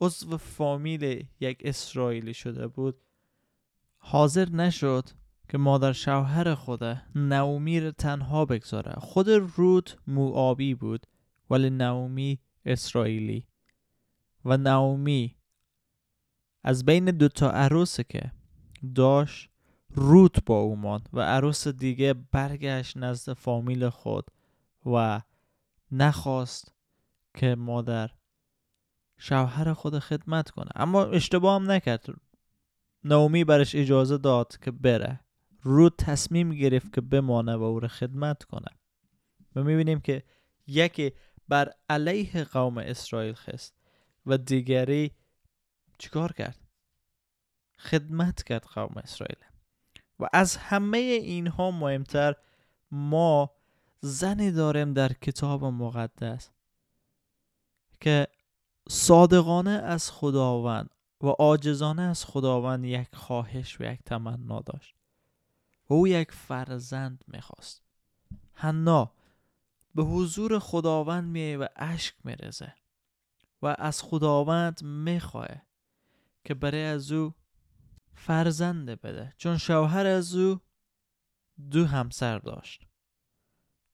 عضو 0.00 0.36
فامیل 0.38 1.26
یک 1.40 1.62
اسرائیلی 1.64 2.34
شده 2.34 2.66
بود 2.66 3.00
حاضر 3.98 4.48
نشد 4.48 5.08
که 5.48 5.58
مادر 5.58 5.92
شوهر 5.92 6.54
خود 6.54 6.82
نومی 7.14 7.92
تنها 7.92 8.44
بگذاره. 8.44 8.92
خود 8.92 9.28
روت 9.28 9.96
موآبی 10.06 10.74
بود. 10.74 11.06
ولی 11.50 11.70
نومی 11.70 12.40
اسرائیلی. 12.66 13.46
و 14.44 14.56
نومی 14.56 15.36
از 16.62 16.84
بین 16.84 17.04
دوتا 17.04 17.50
عروس 17.50 18.00
که 18.00 18.32
داشت 18.94 19.50
روت 19.94 20.44
با 20.44 20.58
او 20.58 20.76
ماند 20.76 21.08
و 21.12 21.20
عروس 21.20 21.68
دیگه 21.68 22.14
برگشت 22.14 22.96
نزد 22.96 23.32
فامیل 23.32 23.88
خود 23.88 24.26
و 24.86 25.22
نخواست 25.90 26.74
که 27.34 27.54
مادر 27.54 28.10
شوهر 29.18 29.72
خود 29.72 29.98
خدمت 29.98 30.50
کنه. 30.50 30.70
اما 30.74 31.04
اشتباه 31.04 31.54
هم 31.60 31.70
نکرد. 31.70 32.06
نومی 33.04 33.44
برش 33.44 33.74
اجازه 33.74 34.18
داد 34.18 34.58
که 34.58 34.70
بره. 34.70 35.20
رو 35.62 35.90
تصمیم 35.90 36.54
گرفت 36.54 36.92
که 36.92 37.00
بمانه 37.00 37.56
و 37.56 37.62
او 37.62 37.80
را 37.80 37.88
خدمت 37.88 38.44
کنه. 38.44 38.68
و 39.56 39.62
می‌بینیم 39.62 40.00
که 40.00 40.22
یکی 40.66 41.12
بر 41.48 41.72
علیه 41.88 42.44
قوم 42.44 42.78
اسرائیل 42.78 43.34
خست 43.34 43.74
و 44.26 44.38
دیگری 44.38 45.12
چیکار 45.98 46.32
کرد؟ 46.32 46.58
خدمت 47.78 48.42
کرد 48.42 48.64
قوم 48.64 48.94
اسرائیل. 48.96 49.44
و 50.20 50.28
از 50.32 50.56
همه 50.56 50.98
اینها 50.98 51.70
مهمتر 51.70 52.34
ما 52.90 53.50
زنی 54.00 54.52
داریم 54.52 54.92
در 54.92 55.12
کتاب 55.12 55.64
مقدس 55.64 56.50
که 58.00 58.26
صادقانه 58.88 59.70
از 59.70 60.10
خداوند 60.10 60.90
و 61.20 61.26
عاجزانه 61.26 62.02
از 62.02 62.24
خداوند 62.24 62.84
یک 62.84 63.08
خواهش 63.14 63.80
و 63.80 63.84
یک 63.84 64.00
تمنا 64.06 64.60
داشت. 64.60 64.94
و 65.90 65.94
او 65.94 66.08
یک 66.08 66.32
فرزند 66.32 67.24
می‌خواست. 67.28 67.82
حنا 68.52 69.12
به 69.94 70.02
حضور 70.02 70.58
خداوند 70.58 71.24
میه 71.24 71.58
و 71.58 71.66
اشک 71.76 72.14
میرزه 72.24 72.74
و 73.62 73.76
از 73.78 74.02
خداوند 74.02 74.82
می‌خواه 74.82 75.48
که 76.44 76.54
برای 76.54 76.84
از 76.84 77.12
او 77.12 77.34
فرزند 78.14 79.00
بده. 79.00 79.32
چون 79.36 79.58
شوهر 79.58 80.06
از 80.06 80.34
او 80.34 80.60
دو 81.70 81.86
همسر 81.86 82.38
داشت. 82.38 82.86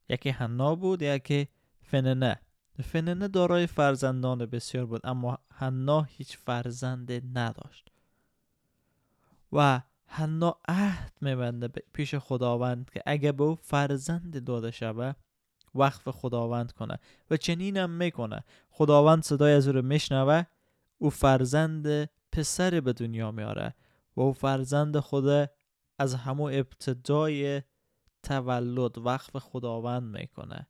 یکی 0.09 0.31
حنا 0.31 0.75
بود 0.75 1.03
یکی 1.03 1.49
فننه. 1.83 2.41
فننه 2.83 3.29
دارای 3.29 3.67
فرزندان 3.67 4.47
بسیار 4.47 4.87
بود 4.87 5.01
اما 5.05 5.39
حنا 5.53 6.03
هیچ 6.03 6.37
فرزند 6.37 7.39
نداشت. 7.39 7.89
و 9.53 9.81
حنا 10.07 10.61
عهد 10.69 11.13
میبنده 11.21 11.69
پیش 11.93 12.15
خداوند 12.15 12.91
که 12.91 13.03
اگه 13.07 13.33
به 13.33 13.45
او 13.45 13.55
فرزند 13.55 14.45
داده 14.45 14.71
شوه 14.71 15.13
وقف 15.75 16.09
خداوند 16.09 16.73
کنه 16.73 16.99
و 17.31 17.37
چنینم 17.37 17.91
می‌کنه. 17.91 18.45
خداوند 18.71 19.23
صدای 19.23 19.53
از 19.53 19.67
او 19.67 19.73
رو 19.73 19.83
میشنوه 19.83 20.45
او 20.99 21.11
فرزند 21.11 22.11
پسر 22.33 22.81
به 22.81 22.93
دنیا 22.93 23.31
میاره 23.31 23.75
و 24.17 24.21
او 24.21 24.33
فرزند 24.33 24.99
خود 24.99 25.51
از 25.99 26.15
همو 26.15 26.43
ابتدای 26.43 27.63
تولد 28.23 28.99
وقف 28.99 29.37
خداوند 29.37 30.17
می‌کنه. 30.19 30.67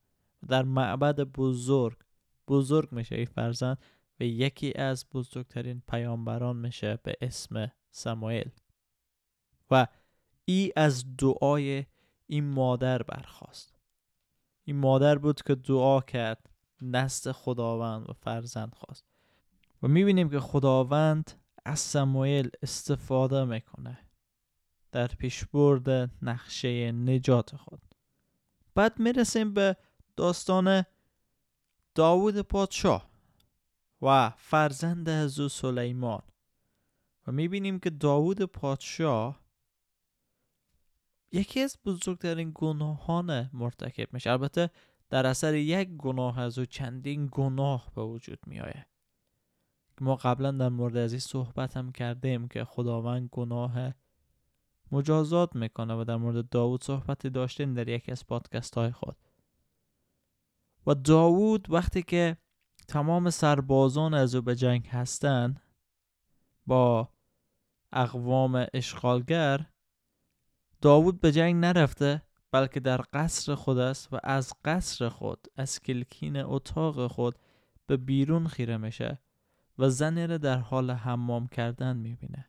در 0.49 0.63
معبد 0.63 1.21
بزرگ 1.21 1.97
بزرگ 2.49 2.93
میشه 2.93 3.15
این 3.15 3.25
فرزند 3.25 3.79
و 4.21 4.25
یکی 4.25 4.73
از 4.75 5.07
بزرگترین 5.13 5.83
پیامبران 5.89 6.57
میشه 6.57 6.99
به 7.03 7.17
اسم 7.21 7.73
سمایل 7.91 8.51
و 9.71 9.87
ای 10.45 10.73
از 10.77 11.17
دعای 11.17 11.85
این 12.27 12.45
مادر 12.45 13.03
برخواست 13.03 13.70
این 14.71 14.79
مادر 14.79 15.19
بود 15.19 15.43
که 15.43 15.55
دعا 15.55 16.01
کرد 16.01 16.51
نست 16.83 17.33
خداوند 17.33 18.11
و 18.11 18.13
فرزند 18.13 18.75
خواست. 18.75 19.05
و 19.83 19.89
می‌بینیم 19.89 20.31
که 20.31 20.41
خداوند 20.41 21.33
از 21.65 21.81
سموئل 21.81 22.49
استفاده 22.63 23.45
می‌کنه 23.45 23.99
در 24.93 25.07
پیشبرد 25.07 26.11
نقشه 26.23 26.93
نجات 26.93 27.57
خود. 27.57 27.81
بعد 28.75 28.99
می‌رسیم 28.99 29.55
به 29.55 29.77
داستان 30.17 30.85
داوود 31.95 32.41
پادشاه 32.41 33.11
و 34.03 34.31
فرزند 34.31 35.09
از 35.09 35.41
او 35.41 35.49
سلیمان. 35.49 36.23
و 37.27 37.33
می‌بینیم 37.33 37.79
که 37.79 37.91
داوود 37.91 38.43
پادشاه 38.43 39.41
یکی 41.33 41.61
از 41.61 41.77
بزرگترین 41.85 42.53
گناهان 42.55 43.51
مرتکب 43.53 44.13
میشه. 44.13 44.31
البته 44.31 44.71
در 45.11 45.27
اثر 45.27 45.55
یک 45.55 45.89
گناه 45.89 46.39
از 46.39 46.59
او 46.59 46.65
چندین 46.65 47.29
گناه 47.33 47.93
به 47.95 48.03
وجود 48.03 48.39
می 48.47 48.61
آید 48.61 48.87
ما 50.01 50.17
قبلا 50.17 50.51
در 50.51 50.69
مورد 50.69 50.97
از 50.97 51.13
این 51.13 51.21
صحبت 51.21 51.77
هم 51.77 51.93
کردیم 51.93 52.49
که 52.49 52.65
خداوند 52.65 53.29
گناه 53.33 53.95
مجازات 54.93 55.57
می‌کنه 55.57 55.95
و 55.95 56.05
در 56.05 56.17
مورد 56.17 56.49
داوود 56.49 56.85
صحبتی 56.85 57.31
داشتیم 57.31 57.75
در 57.75 57.89
یکی 57.89 58.13
از 58.13 58.27
پادکست 58.27 58.75
های 58.75 58.91
خود. 58.91 59.17
و 60.87 60.95
داوود 60.95 61.71
وقتی 61.71 62.03
که 62.03 62.37
تمام 62.89 63.31
سربازان 63.31 64.15
از 64.15 64.35
او 64.35 64.43
به 64.43 64.57
جنگ 64.57 64.87
هستند 64.87 65.63
با 66.67 67.09
اقوام 67.93 68.67
اشغالگر 68.75 69.67
داوود 70.81 71.21
به 71.21 71.33
جنگ 71.33 71.57
نرفته 71.57 72.23
بلکه 72.53 72.81
در 72.81 73.05
قصر 73.13 73.55
خود 73.55 73.79
است 73.79 74.13
و 74.13 74.19
از 74.23 74.53
قصر 74.65 75.09
خود 75.09 75.49
از 75.57 75.81
کلکین 75.81 76.37
اتاق 76.37 77.07
خود 77.07 77.39
به 77.87 77.97
بیرون 77.97 78.47
خیره 78.47 78.77
میشه 78.77 79.19
و 79.79 79.89
زنی 79.89 80.27
را 80.27 80.39
در 80.39 80.59
حال 80.59 80.91
حمام 80.91 81.49
کردن 81.49 81.97
می‌بینه 81.97 82.47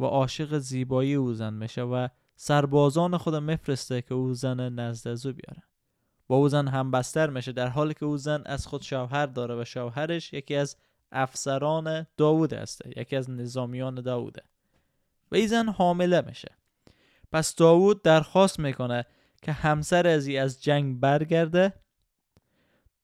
و 0.00 0.04
عاشق 0.04 0.58
زیبایی 0.58 1.14
او 1.14 1.34
زن 1.34 1.54
میشه 1.54 1.82
و 1.82 2.08
سربازان 2.36 3.16
خود 3.16 3.34
میفرسته 3.34 4.02
که 4.02 4.14
او 4.14 4.34
زن 4.34 4.72
نزد 4.72 5.08
از 5.08 5.26
او 5.26 5.32
بیارن 5.32 5.62
با 6.28 6.36
او 6.36 6.48
زن 6.48 6.68
هم 6.68 6.90
بستر 6.90 7.30
میشه 7.30 7.52
در 7.52 7.68
حالی 7.68 7.94
که 7.94 8.04
او 8.04 8.16
زن 8.16 8.42
از 8.46 8.66
خود 8.66 8.82
شوهر 8.82 9.26
داره 9.26 9.60
و 9.60 9.64
شوهرش 9.64 10.32
یکی 10.32 10.54
از 10.54 10.76
افسران 11.12 12.06
داوود 12.16 12.52
هسته 12.52 13.00
یکی 13.00 13.16
از 13.16 13.30
نظامیان 13.30 13.94
داووده. 13.94 14.42
و 15.32 15.34
این 15.34 15.46
زن 15.46 15.68
حامله 15.68 16.20
میشه. 16.20 16.56
پس 17.32 17.54
داوود 17.54 18.02
درخواست 18.02 18.58
می‌کنه 18.58 19.06
که 19.42 19.52
همسر 19.52 20.06
ازی 20.06 20.38
از 20.38 20.62
جنگ 20.62 21.00
برگرده 21.00 21.72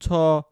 تا 0.01 0.47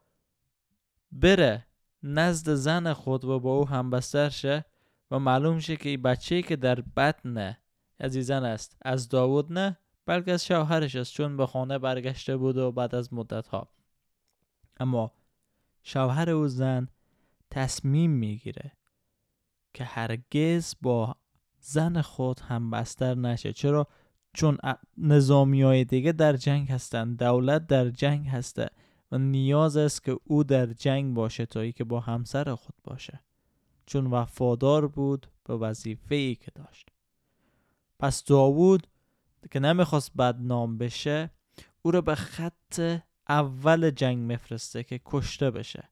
بره 1.13 1.67
نزد 2.03 2.55
زن 2.55 2.93
خود 2.93 3.25
و 3.25 3.41
با 3.41 3.57
او 3.57 3.69
همبستر 3.69 4.29
شه 4.29 4.65
و 5.11 5.19
معلوم 5.19 5.59
شه 5.59 5.77
که 5.77 5.89
این 5.89 6.03
بچه 6.03 6.43
که 6.43 6.57
در 6.57 6.81
بطن 6.81 7.57
عزیزن 8.01 8.45
است 8.45 8.77
از 8.83 9.09
داوود 9.09 9.53
نه 9.53 9.79
بلکه 10.07 10.33
از 10.33 10.47
شوهرش 10.47 10.97
است 10.97 11.13
چون 11.13 11.37
به 11.37 11.47
خانه 11.47 11.79
برگشته 11.79 12.37
بود 12.37 12.57
و 12.57 12.73
بعد 12.73 12.95
از 12.95 13.13
مدت 13.13 13.47
ها 13.47 13.69
اما 14.81 15.13
شوهر 15.83 16.31
او 16.31 16.49
زن 16.49 16.89
تصمیم 17.51 18.11
می‌گیره 18.11 18.73
که 19.75 19.85
هرگز 19.85 20.75
با 20.83 21.17
زن 21.69 22.01
خود 22.01 22.41
هم 22.41 22.71
بستر 22.71 23.15
نشه. 23.15 23.53
چرا؟ 23.53 23.87
چون 24.33 24.59
نظامی 24.99 25.63
های 25.63 25.85
دیگه 25.85 26.13
در 26.13 26.37
جنگ 26.37 26.71
هستند 26.71 27.19
دولت 27.19 27.67
در 27.67 27.91
جنگ 27.91 28.29
هسته 28.29 28.69
و 29.13 29.19
نیاز 29.19 29.77
است 29.77 30.05
که 30.05 30.17
او 30.25 30.45
در 30.45 30.67
جنگ 30.67 31.15
باشه 31.15 31.47
تا 31.47 31.61
ای 31.61 31.73
که 31.73 31.85
با 31.85 32.01
همسر 32.01 32.55
خود 32.55 32.75
باشه. 32.85 33.21
چون 33.87 34.07
وفادار 34.07 34.89
بود 34.89 35.27
به 35.45 35.57
وظیفه 35.57 36.15
ای 36.15 36.35
که 36.35 36.51
داشت. 36.55 36.89
پس 37.99 38.25
داوود 38.25 38.87
که 39.51 39.61
نمی‌خواست 39.61 40.17
بدنام 40.17 40.79
بشه 40.79 41.31
او 41.83 41.91
را 41.91 42.01
به 42.01 42.15
خط 42.15 42.99
اول 43.29 43.91
جنگ 43.91 44.19
میفرسته 44.19 44.83
که 44.83 45.01
کشته 45.05 45.51
بشه 45.51 45.89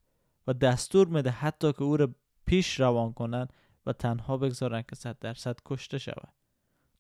و 0.47 0.53
دستور 0.53 1.09
میده 1.09 1.31
حتی 1.31 1.73
که 1.73 1.83
او 1.83 1.97
را 1.97 2.15
پیش 2.47 2.81
روان 2.81 3.13
کنن 3.13 3.49
و 3.87 3.93
تنها 3.93 4.37
بگذارن 4.37 4.83
که 4.83 4.97
صد 4.97 5.19
درصد 5.19 5.57
کشته 5.65 5.99
شود. 5.99 6.33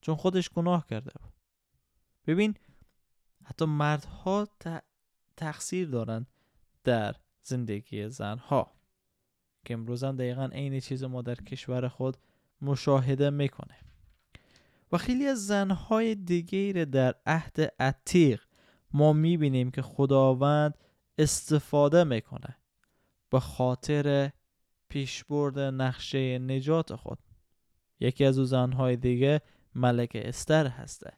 چون 0.00 0.14
خودش 0.14 0.50
گناه 0.50 0.86
کرده 0.86 1.12
بود. 1.20 1.32
ببین 2.26 2.54
حتی 3.44 3.64
مردها 3.64 4.48
تقصیر 5.36 5.88
دارن 5.88 6.26
در 6.84 7.16
زندگی 7.42 8.08
زنها. 8.08 8.74
که 9.64 9.74
امروز 9.74 10.04
هم 10.04 10.16
دقیقا 10.16 10.44
عین 10.44 10.80
چیز 10.80 11.04
ما 11.04 11.22
در 11.22 11.34
کشور 11.34 11.88
خود 11.88 12.16
مشاهده 12.60 13.30
می‌کنه. 13.30 13.76
و 14.92 14.98
خیلی 14.98 15.26
از 15.26 15.46
زنهای 15.46 16.14
دیگه 16.14 16.84
در 16.84 17.14
عهد 17.26 17.60
عتیق 17.78 18.42
ما 18.92 19.12
می‌بینیم 19.12 19.70
که 19.70 19.82
خداوند 19.82 20.78
استفاده 21.18 22.04
می‌کنه. 22.04 22.56
به 23.30 23.40
خاطر 23.40 24.32
پیشبرد 24.88 25.58
نقشه 25.58 26.38
نجات 26.38 26.94
خود. 26.94 27.18
یکی 28.00 28.24
از 28.24 28.38
او 28.38 28.44
زنهای 28.44 28.96
دیگه 28.96 29.40
ملک 29.74 30.12
استر 30.14 30.66
هسته 30.66 31.12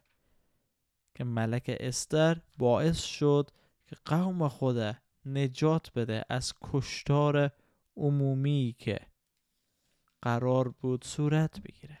که 1.15 1.23
ملک 1.23 1.77
استر 1.79 2.41
باعث 2.57 3.01
شد 3.01 3.49
که 3.87 3.95
قوم 4.05 4.47
خود 4.47 4.97
نجات 5.25 5.91
بده 5.95 6.25
از 6.29 6.53
کشتار 6.61 7.51
عمومی 7.97 8.75
که 8.77 8.99
قرار 10.21 10.69
بود 10.69 11.03
صورت 11.03 11.61
بگیره. 11.61 11.99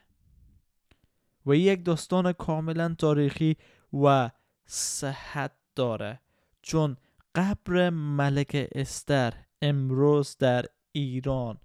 و 1.45 1.55
یک 1.55 1.85
داستان 1.85 2.33
کاملا 2.33 2.95
تاریخی 2.99 3.57
و 3.93 4.31
صحت 4.65 5.51
داره 5.75 6.21
چون 6.61 6.97
قبر 7.35 7.89
ملک 7.89 8.67
استر 8.71 9.33
امروز 9.61 10.37
در 10.37 10.65
ایران 10.97 11.57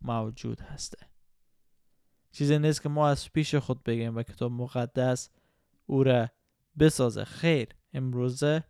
موجود 0.00 0.60
هسته. 0.60 0.98
چیزی 2.32 2.58
نیست 2.58 2.82
که 2.82 2.88
ما 2.88 3.08
از 3.08 3.32
پیش 3.32 3.54
خود 3.54 3.82
بگیم 3.82 4.16
و 4.16 4.22
کتاب 4.22 4.52
مقدس 4.52 5.30
او 5.86 6.04
را 6.04 6.28
بسازه. 6.78 7.24
خیر 7.24 7.68
امروزه 7.92 8.64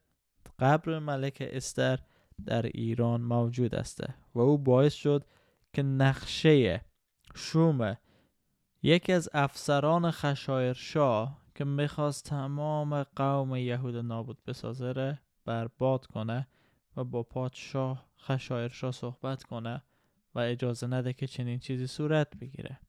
قبر 0.58 0.98
ملک 0.98 1.38
استر 1.40 1.98
در 2.46 2.62
ایران 2.66 3.20
موجود 3.20 3.74
است 3.74 4.00
و 4.34 4.40
او 4.40 4.58
باعث 4.58 4.94
شد 4.94 5.24
که 5.72 5.82
نقشه 5.82 6.84
شوم 7.34 7.96
یکی 8.82 9.12
از 9.12 9.28
افسران 9.32 10.10
خشایرشاه 10.10 11.42
که 11.54 11.64
می‌خواست 11.64 12.24
تمام 12.24 13.02
قوم 13.02 13.56
یهود 13.56 13.96
نابود 13.96 14.38
بسازه 14.46 14.92
را 14.92 15.14
برباد 15.44 16.06
کنه 16.06 16.48
و 16.96 17.04
با 17.04 17.22
پادشاه 17.22 18.08
خشایرشاه 18.20 18.92
صحبت 18.92 19.42
کنه 19.42 19.82
و 20.34 20.38
اجازه 20.38 20.86
نده 20.86 21.12
که 21.12 21.26
چنین 21.26 21.58
چیزی 21.58 21.86
صورت 21.86 22.36
بگیره. 22.36 22.80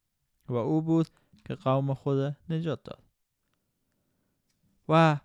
و 0.49 0.53
او 0.53 0.81
بود 0.81 1.07
که 1.45 1.55
قوم 1.55 1.93
خود 1.93 2.35
نجات 2.49 2.83
داد. 2.83 3.03
و 4.89 5.19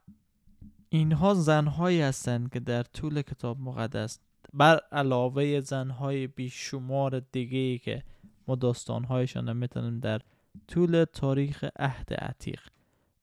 اینها 0.88 1.34
زنهایی 1.34 2.00
هستند 2.00 2.52
که 2.52 2.60
در 2.60 2.82
طول 2.82 3.22
کتاب 3.22 3.60
مقدس 3.60 4.18
بر 4.52 4.80
علاوه 4.92 5.60
زنهای 5.60 6.26
بیشمار 6.26 7.20
دیگه 7.20 7.58
ای 7.58 7.78
که 7.78 8.04
ما 8.46 8.54
داستانهایشان 8.54 9.56
می‌تونیم 9.56 10.00
در 10.00 10.20
طول 10.68 11.04
تاریخ 11.04 11.64
عهد 11.76 12.14
عتیق 12.14 12.60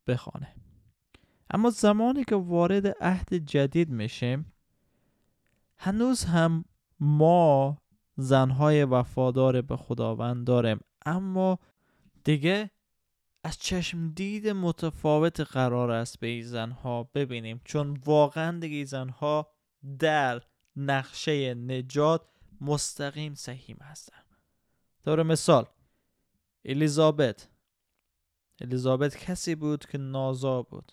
بخوانه. 0.08 0.56
اما 1.50 1.70
زمانی 1.70 2.24
که 2.24 2.36
وارد 2.36 2.88
عهد 2.88 3.34
جدید 3.34 3.90
میشیم 3.90 4.54
هنوز 5.78 6.24
هم 6.24 6.66
ما 7.00 7.81
زنهای 8.22 8.84
وفادار 8.84 9.62
به 9.62 9.78
خداوند 9.78 10.48
داریم 10.48 10.80
اما 11.06 11.60
دیگه 12.24 12.72
از 13.44 13.58
چشم 13.58 14.10
دید 14.10 14.48
متفاوت 14.48 15.40
قرار 15.40 15.92
است 15.92 16.20
به 16.20 16.28
این 16.28 16.44
زنها 16.44 17.04
ببینیم. 17.04 17.62
چون 17.66 18.00
واقعا 18.06 18.60
دیگه 18.60 18.76
این 18.76 18.86
زنها 18.86 19.52
در 20.00 20.42
نقشه 20.76 21.54
نجات 21.54 22.22
مستقیم 22.62 23.34
سهیم 23.34 23.78
هستن. 23.82 24.22
طور 25.06 25.24
مثال 25.24 25.66
الیزابت. 26.66 27.50
الیزابت 28.62 29.18
کسی 29.18 29.56
بود 29.56 29.86
که 29.86 29.98
نازا 29.98 30.62
بود 30.62 30.92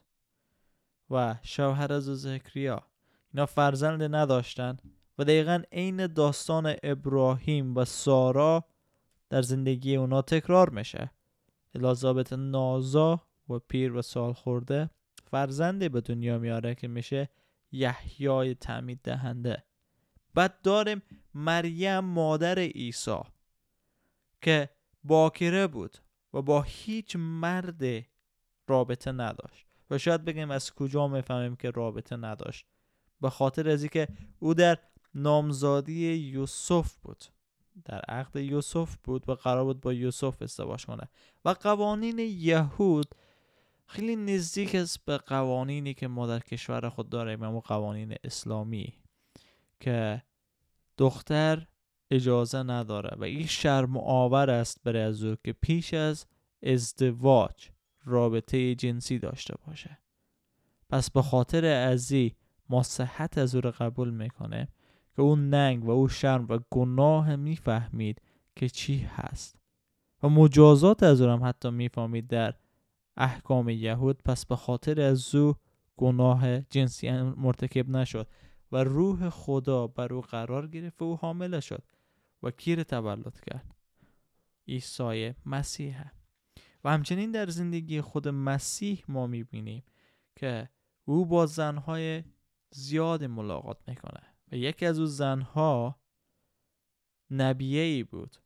و 1.10 1.36
شوهر 1.42 1.92
از 1.92 2.04
زکریا. 2.04 2.82
اینا 3.34 3.46
فرزند 3.46 4.14
نداشتن. 4.14 4.76
و 5.18 5.24
دقیقا 5.24 5.62
عین 5.72 6.06
داستان 6.06 6.74
ابراهیم 6.82 7.76
و 7.76 7.84
سارا 7.84 8.64
در 9.30 9.42
زندگی 9.42 9.96
اونا 9.96 10.22
تکرار 10.22 10.70
میشه. 10.70 11.10
الیزابت 11.74 12.32
نازا 12.32 13.20
و 13.48 13.58
پیر 13.58 13.92
و 13.92 14.02
سال 14.02 14.32
خورده 14.32 14.90
فرزندی 15.30 15.88
به 15.88 16.00
دنیا 16.00 16.38
میاره 16.38 16.74
که 16.74 16.88
میشه 16.88 17.28
یحیای 17.72 18.54
تعمید 18.54 19.00
دهنده. 19.04 19.64
بعد 20.34 20.62
داریم 20.62 21.02
مریم 21.34 21.98
مادر 21.98 22.58
عیسی 22.58 23.20
که 24.42 24.70
باکره 25.04 25.66
بود 25.66 25.98
و 26.34 26.42
با 26.42 26.62
هیچ 26.62 27.16
مرد 27.16 27.82
رابطه 28.68 29.12
نداشت. 29.12 29.66
و 29.90 29.98
شاید 29.98 30.24
بگیم 30.24 30.50
از 30.50 30.74
کجا 30.74 31.08
می‌فهمیم 31.08 31.56
که 31.56 31.70
رابطه 31.70 32.16
نداشت. 32.16 32.66
به 33.20 33.30
خاطر 33.30 33.68
از 33.68 33.86
که 33.86 34.08
او 34.38 34.54
در 34.54 34.78
نامزادی 35.14 36.14
یوسف 36.14 36.96
بود. 36.96 37.24
در 37.84 38.00
عقد 38.00 38.36
یوسف 38.36 38.96
بود 39.04 39.28
و 39.28 39.34
قرار 39.34 39.64
بود 39.64 39.80
با 39.80 39.92
یوسف 39.92 40.42
ازدواج 40.42 40.86
کنه. 40.86 41.08
و 41.44 41.50
قوانین 41.50 42.18
یهود 42.18 43.14
خیلی 43.86 44.16
نزدیک 44.16 44.74
است 44.74 45.04
به 45.04 45.18
قوانینی 45.18 45.94
که 45.94 46.08
ما 46.08 46.26
در 46.26 46.38
کشور 46.38 46.88
خود 46.88 47.08
داریم 47.08 47.42
اما 47.42 47.60
قوانین 47.60 48.14
اسلامی 48.24 48.94
که 49.80 50.22
دختر 50.98 51.66
اجازه 52.10 52.62
نداره 52.62 53.16
و 53.16 53.24
این 53.24 53.46
شرم 53.46 53.96
آور 53.96 54.50
است 54.50 54.80
برای 54.84 55.02
از 55.02 55.24
که 55.44 55.52
پیش 55.52 55.94
از 55.94 56.26
ازدواج 56.62 57.68
رابطه 58.04 58.74
جنسی 58.74 59.18
داشته 59.18 59.54
باشه. 59.66 59.98
پس 60.90 61.10
به 61.10 61.22
خاطر 61.22 61.64
ازی 61.64 62.36
ما 62.68 62.82
صحت 62.82 63.38
از 63.38 63.54
او 63.54 63.60
رو 63.60 63.70
قبول 63.70 64.10
می‌کنه. 64.10 64.68
که 65.18 65.22
اون 65.22 65.50
ننگ 65.50 65.84
و 65.84 65.90
او 65.90 66.08
شرم 66.08 66.46
و 66.48 66.58
گناه 66.70 67.36
می‌فهمید 67.36 68.22
که 68.56 68.68
چی 68.68 68.98
هست. 68.98 69.58
و 70.22 70.28
مجازات 70.28 71.02
از 71.02 71.20
او 71.20 71.30
هم 71.30 71.44
حتی 71.44 71.70
می‌فهمید 71.70 72.26
در 72.26 72.54
احکام 73.16 73.68
یهود. 73.68 74.22
پس 74.24 74.46
به 74.46 74.56
خاطر 74.56 75.00
از 75.00 75.34
او 75.34 75.54
گناه 75.96 76.60
جنسی 76.60 77.10
مرتکب 77.22 77.88
نشد 77.88 78.28
و 78.72 78.84
روح 78.84 79.28
خدا 79.28 79.86
بر 79.86 80.12
او 80.12 80.20
قرار 80.20 80.66
گرفت 80.66 81.02
و 81.02 81.04
او 81.04 81.16
حامله 81.16 81.60
شد 81.60 81.82
و 82.42 82.50
کیر 82.50 82.82
تولد 82.82 83.40
کرد. 83.40 83.74
عیسی 84.68 85.34
مسیح. 85.46 86.04
و 86.84 86.90
همچنین 86.90 87.30
در 87.30 87.46
زندگی 87.46 88.00
خود 88.00 88.28
مسیح 88.28 89.04
ما 89.08 89.26
می‌بینیم 89.26 89.82
که 90.36 90.68
او 91.04 91.26
با 91.26 91.46
زنهای 91.46 92.24
زیاد 92.70 93.24
ملاقات 93.24 93.78
می‌کنه 93.88 94.27
و 94.52 94.56
یکی 94.56 94.86
از 94.86 94.98
او 94.98 95.06
زنها 95.06 96.00
نبیه 97.30 97.82
ای 97.82 98.02
بود 98.02 98.36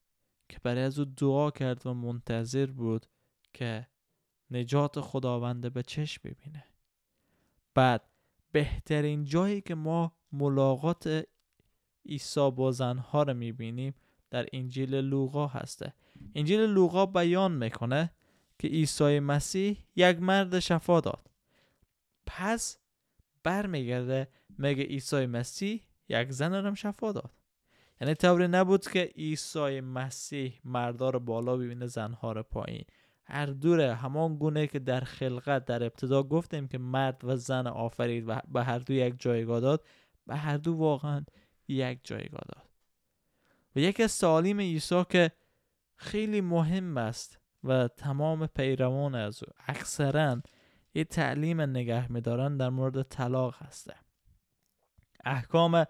که 0.48 0.58
برای 0.62 0.82
از 0.82 0.98
او 0.98 1.04
دعا 1.04 1.50
کرد 1.50 1.86
و 1.86 1.94
منتظر 1.94 2.66
بود 2.66 3.06
که 3.52 3.86
نجات 4.50 5.00
خداونده 5.00 5.70
به 5.70 5.82
چشم 5.82 6.20
ببینه. 6.24 6.64
بعد 7.74 8.08
بهترین 8.52 9.24
جایی 9.24 9.60
که 9.60 9.74
ما 9.74 10.16
ملاقات 10.32 11.26
عیسی 12.06 12.50
با 12.50 12.72
زنها 12.72 13.22
رو 13.22 13.34
می‌بینیم 13.34 13.94
در 14.30 14.46
انجیل 14.52 14.94
لوقا 14.94 15.46
هسته. 15.46 15.94
انجیل 16.34 16.60
لوقا 16.60 17.06
بیان 17.06 17.52
می‌کنه 17.52 18.12
که 18.58 18.68
عیسی 18.68 19.20
مسیح 19.20 19.84
یک 19.96 20.18
مرد 20.20 20.58
شفا 20.58 21.00
داد. 21.00 21.30
پس 22.26 22.78
برمیگرده 23.42 24.28
میگه 24.58 24.82
عیسی 24.82 25.26
مسیح 25.26 25.82
یک 26.12 26.32
زن 26.32 26.54
رو 26.54 26.74
شفا 26.74 27.12
داد. 27.12 27.30
یعنی 28.00 28.14
طوری 28.14 28.48
نبود 28.48 28.88
که 28.88 29.12
عیسی 29.16 29.80
مسیح 29.80 30.60
مردار 30.64 31.18
بالا 31.18 31.56
ببینه 31.56 31.86
زنها 31.86 32.32
رو 32.32 32.42
پایین. 32.42 32.84
هر 33.24 33.46
دوره 33.46 33.94
همان 33.94 34.36
گونه 34.36 34.66
که 34.66 34.78
در 34.78 35.00
خلقت 35.00 35.64
در 35.64 35.82
ابتدا 35.82 36.22
گفتیم 36.22 36.68
که 36.68 36.78
مرد 36.78 37.24
و 37.24 37.36
زن 37.36 37.66
آفرید 37.66 38.24
و 38.28 38.40
به 38.52 38.62
هر 38.62 38.78
دو 38.78 38.92
یک 38.92 39.14
جایگاه 39.18 39.60
داد 39.60 39.84
به 40.26 40.36
هر 40.36 40.56
دو 40.56 40.74
واقعا 40.74 41.24
یک 41.68 42.00
جایگاه 42.04 42.42
داد. 42.54 42.68
و 43.76 43.78
یکی 43.78 44.02
از 44.02 44.18
تعالیم 44.18 44.60
عیسی 44.60 45.04
که 45.10 45.32
خیلی 45.96 46.40
مهم 46.40 46.96
است 46.96 47.38
و 47.64 47.88
تمام 47.88 48.46
پیروان 48.46 49.14
از 49.14 49.42
او 49.44 49.52
اکثرا 49.66 50.42
یه 50.94 51.04
تعلیم 51.04 51.60
نگه 51.60 52.12
میدارن 52.12 52.56
در 52.56 52.68
مورد 52.68 53.02
طلاق 53.02 53.56
هسته. 53.62 53.94
احکام 55.24 55.84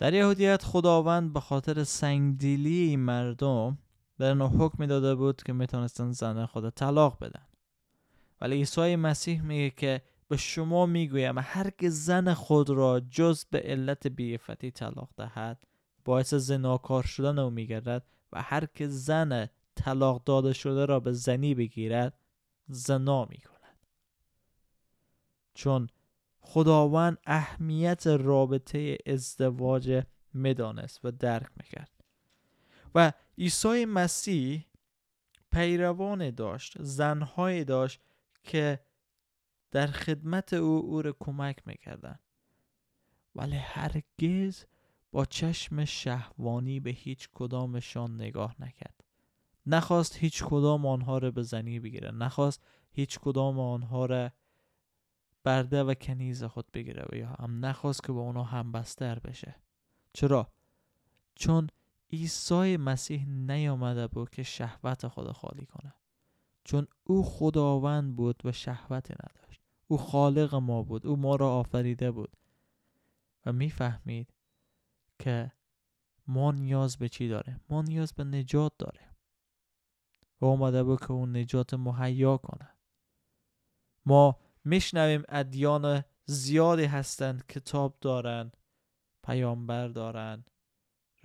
در 0.00 0.14
یهودیت 0.14 0.62
خداوند 0.62 1.32
به 1.32 1.40
خاطر 1.40 1.84
سنگدیلی 1.84 2.96
مردم 2.96 3.78
در 4.18 4.34
نو 4.34 4.48
حکم 4.48 4.86
داده 4.86 5.14
بود 5.14 5.42
که 5.42 5.52
می‌تونستن 5.52 6.12
زن 6.12 6.46
خود 6.46 6.70
طلاق 6.70 7.18
بدن. 7.18 7.46
ولی 8.40 8.56
عیسی 8.56 8.96
مسیح 8.96 9.42
میگه 9.42 9.70
که 9.70 10.02
به 10.28 10.36
شما 10.36 10.86
می‌گویم 10.86 11.38
هر 11.38 11.70
که 11.70 11.90
زن 11.90 12.34
خود 12.34 12.70
را 12.70 13.00
جز 13.00 13.44
به 13.44 13.60
علت 13.60 14.06
بیفتی 14.06 14.70
طلاق 14.70 15.10
دهد 15.16 15.62
باعث 16.04 16.34
زناکار 16.34 17.02
شدن 17.02 17.38
او 17.38 17.50
میگردد 17.50 18.02
و 18.32 18.42
هر 18.42 18.66
که 18.66 18.88
زن 18.88 19.48
طلاق 19.74 20.24
داده 20.24 20.52
شده 20.52 20.84
را 20.84 21.00
به 21.00 21.12
زنی 21.12 21.54
بگیرد 21.54 22.14
زنا 22.68 23.24
می‌کند. 23.24 23.78
چون 25.54 25.88
خداوند 26.40 27.18
اهمیت 27.26 28.06
رابطه 28.06 28.98
ازدواج 29.06 30.02
می‌دانست 30.34 31.04
و 31.04 31.10
درک 31.10 31.48
می‌کرد. 31.56 32.04
و 32.94 33.12
عیسی 33.38 33.84
مسیح 33.84 34.66
پیروان 35.52 36.30
داشت 36.30 36.82
زنهایی 36.82 37.64
داشت 37.64 38.00
که 38.44 38.80
در 39.70 39.86
خدمت 39.86 40.52
او 40.52 40.84
او 40.84 41.02
را 41.02 41.16
کمک 41.20 41.58
می‌کردن 41.66 42.18
ولی 43.34 43.56
هرگز 43.56 44.64
با 45.12 45.24
چشم 45.24 45.84
شهوانی 45.84 46.80
به 46.80 46.90
هیچ 46.90 47.28
کدامشان 47.34 48.14
نگاه 48.14 48.56
نکرد. 48.58 49.04
نخواست 49.66 50.16
هیچ 50.16 50.44
کدام 50.44 50.86
آنها 50.86 51.18
را 51.18 51.30
به 51.30 51.42
زنی 51.42 51.80
بگیره 51.80 52.10
نخواست 52.10 52.62
هیچ 52.92 53.18
کدام 53.18 53.60
آنها 53.60 54.06
را 54.06 54.30
برده 55.44 55.84
و 55.84 55.94
کنیز 55.94 56.44
خود 56.44 56.72
بگیره 56.72 57.06
و 57.12 57.16
یا 57.16 57.28
هم 57.28 57.66
نخواست 57.66 58.04
که 58.04 58.12
با 58.12 58.20
اونا 58.20 58.44
هم 58.44 58.72
بستر 58.72 59.18
بشه. 59.18 59.54
چرا؟ 60.12 60.52
چون 61.34 61.68
عیسی 62.12 62.76
مسیح 62.76 63.26
نیامده 63.28 64.06
بود 64.06 64.30
که 64.30 64.42
شهوت 64.42 65.08
خود 65.08 65.32
خالی 65.32 65.66
کنه. 65.66 65.94
چون 66.64 66.86
او 67.04 67.24
خداوند 67.24 68.16
بود 68.16 68.42
و 68.44 68.52
شهوتی 68.52 69.14
نداشت. 69.14 69.60
او 69.88 69.98
خالق 69.98 70.54
ما 70.54 70.82
بود. 70.82 71.06
او 71.06 71.16
ما 71.16 71.36
را 71.36 71.52
آفریده 71.52 72.10
بود. 72.10 72.36
و 73.46 73.52
می‌فهمید 73.52 74.34
که 75.18 75.52
ما 76.26 76.52
نیاز 76.52 76.96
به 76.96 77.08
چی 77.08 77.28
داره 77.28 77.60
ما 77.68 77.82
نیاز 77.82 78.12
به 78.12 78.24
نجات 78.24 78.72
داره 78.78 79.10
و 80.40 80.44
اومده 80.44 80.82
بود 80.82 81.00
که 81.00 81.10
اون 81.10 81.36
نجات 81.36 81.74
مهیا 81.74 82.36
کنه. 82.36 82.68
ما 84.06 84.38
میشنویم 84.70 85.22
ادیان 85.28 86.04
زیادی 86.26 86.84
هستند 86.84 87.46
کتاب 87.46 87.96
دارن 88.00 88.52
پیامبر 89.26 89.88
دارن 89.88 90.44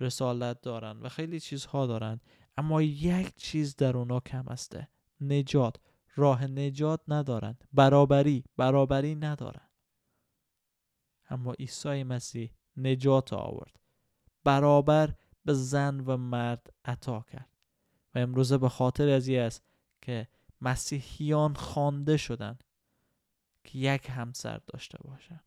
رسالت 0.00 0.60
دارن 0.60 1.00
و 1.00 1.08
خیلی 1.08 1.40
چیزها 1.40 1.86
دارن. 1.86 2.20
اما 2.56 2.82
یک 2.82 3.36
چیز 3.36 3.76
در 3.76 3.96
اونا 3.96 4.20
کم 4.20 4.44
هسته 4.44 4.88
نجات. 5.20 5.76
راه 6.16 6.46
نجات 6.46 7.00
ندارند. 7.08 7.64
برابری 7.72 8.44
برابری 8.56 9.14
ندارند. 9.14 9.70
اما 11.30 11.52
عیسی 11.52 12.02
مسیح 12.02 12.50
نجات 12.76 13.32
آورد. 13.32 13.76
برابر 14.44 15.14
به 15.44 15.54
زن 15.54 16.00
و 16.00 16.16
مرد 16.16 16.72
عطا 16.84 17.24
کرد. 17.32 17.50
و 18.14 18.18
امروزه 18.18 18.58
به 18.58 18.68
خاطر 18.68 19.08
از 19.08 19.28
است 19.28 19.62
که 20.02 20.28
مسیحیان 20.60 21.54
خوانده 21.54 22.16
شدند 22.16 22.64
که 23.66 23.78
یک 23.78 24.10
همسر 24.10 24.60
داشته 24.66 24.98
باشند 25.04 25.44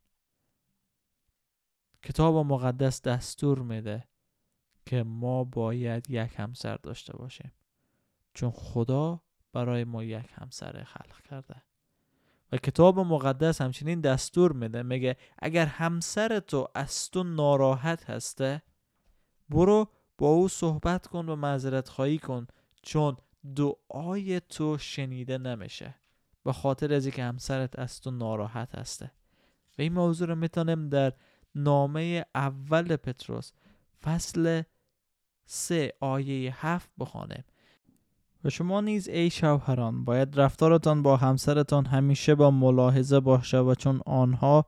کتاب 2.04 2.36
مقدس 2.36 3.02
دستور 3.02 3.60
میده 3.60 4.08
که 4.86 5.04
ما 5.04 5.44
باید 5.44 6.10
یک 6.10 6.34
همسر 6.38 6.76
داشته 6.76 7.18
باشیم. 7.18 7.52
چون 8.34 8.52
خدا 8.52 9.22
برای 9.54 9.84
ما 9.84 10.04
یک 10.04 10.26
همسر 10.34 10.84
خلق 10.84 11.22
کرده. 11.22 11.62
و 12.52 12.58
کتاب 12.58 13.00
مقدس 13.00 13.62
همچنین 13.62 14.02
دستور 14.02 14.52
میده 14.52 14.84
میگه 14.84 15.18
اگر 15.40 15.66
همسر 15.66 16.40
تو 16.40 16.68
از 16.76 17.10
تو 17.10 17.24
ناراحت 17.24 18.10
هسته 18.10 18.62
برو 19.50 19.88
با 20.18 20.28
او 20.28 20.48
صحبت 20.48 21.08
کن 21.08 21.30
و 21.30 21.36
معذرت 21.36 21.90
خواهی 21.90 22.18
کن 22.18 22.48
چون 22.82 23.18
دعای 23.56 24.40
تو 24.40 24.78
شنیده 24.78 25.38
نمیشه. 25.38 25.96
به 26.44 26.54
خاطر 26.54 26.94
از 26.94 27.06
اینکه 27.06 27.24
همسرت 27.24 27.80
از 27.80 28.02
تو 28.02 28.12
ناراحت 28.12 28.76
هسته. 28.76 29.12
و 29.78 29.82
این 29.82 29.94
موضوع 29.94 30.28
رو 30.28 30.36
می‌تونیم 30.36 30.90
در 30.90 31.14
نامه 31.56 32.26
اول 32.36 32.96
پتروس 32.96 33.52
فصل 34.04 34.64
سه 35.46 35.94
آیه 36.00 36.66
هفت 36.66 36.90
بخوانیم 37.00 37.44
و 38.44 38.50
شما 38.50 38.82
نیز 38.82 39.08
ای 39.08 39.30
شوهران 39.30 40.06
باید 40.06 40.40
رفتارتان 40.40 41.04
با 41.04 41.18
همسرتان 41.18 41.86
همیشه 41.86 42.36
با 42.36 42.52
ملاحظه 42.52 43.20
باشه 43.20 43.58
و 43.58 43.76
چون 43.76 44.02
آنها 44.06 44.66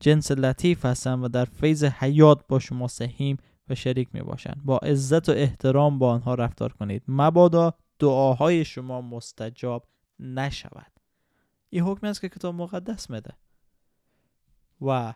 جنس 0.00 0.30
لطیف 0.30 0.84
هستند 0.84 1.24
و 1.24 1.28
در 1.28 1.44
فیض 1.44 1.84
حیات 1.84 2.46
با 2.48 2.58
شما 2.58 2.88
سهیم 2.88 3.36
و 3.68 3.74
شریک 3.74 4.08
می 4.12 4.20
باشند 4.20 4.60
با 4.64 4.78
عزت 4.78 5.28
و 5.28 5.32
احترام 5.32 5.98
با 5.98 6.10
آنها 6.10 6.34
رفتار 6.34 6.72
کنید. 6.72 7.02
مبادا 7.08 7.74
دعاهای 7.98 8.64
شما 8.64 9.00
مستجاب 9.00 9.86
نشود. 10.20 10.92
این 11.70 11.82
حکمی 11.82 12.08
است 12.08 12.20
که 12.20 12.28
کتاب 12.28 12.54
مقدس 12.54 13.10
میده 13.10 13.34
و 14.80 15.14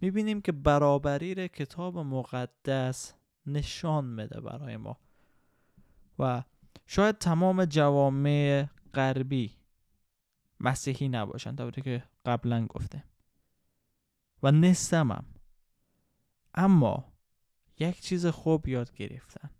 می‌بینیم 0.00 0.40
که 0.40 0.52
برابری 0.52 1.34
را 1.34 1.46
کتاب 1.46 1.98
مقدس 1.98 3.14
نشان 3.46 4.04
میده 4.04 4.40
برای 4.40 4.76
ما. 4.76 4.98
و 6.18 6.42
شاید 6.86 7.18
تمام 7.18 7.64
جوامع 7.64 8.66
غربی 8.94 9.56
مسیحی 10.60 11.08
نباشن 11.08 11.56
طوری 11.56 11.82
که 11.82 12.04
قبلا 12.26 12.66
گفته 12.66 13.04
و 14.42 14.52
نیستمم 14.52 15.26
اما 16.54 17.12
یک 17.78 18.00
چیز 18.00 18.26
خوب 18.26 18.68
یاد 18.68 18.92
گرفتن. 18.92 19.50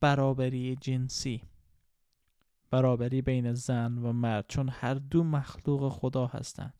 برابری 0.00 0.76
جنسی. 0.76 1.42
برابری 2.70 3.22
بین 3.22 3.52
زن 3.52 3.98
و 3.98 4.12
مرد 4.12 4.44
چون 4.48 4.68
هر 4.68 4.94
دو 4.94 5.24
مخلوق 5.24 5.92
خدا 5.92 6.26
هستند. 6.26 6.74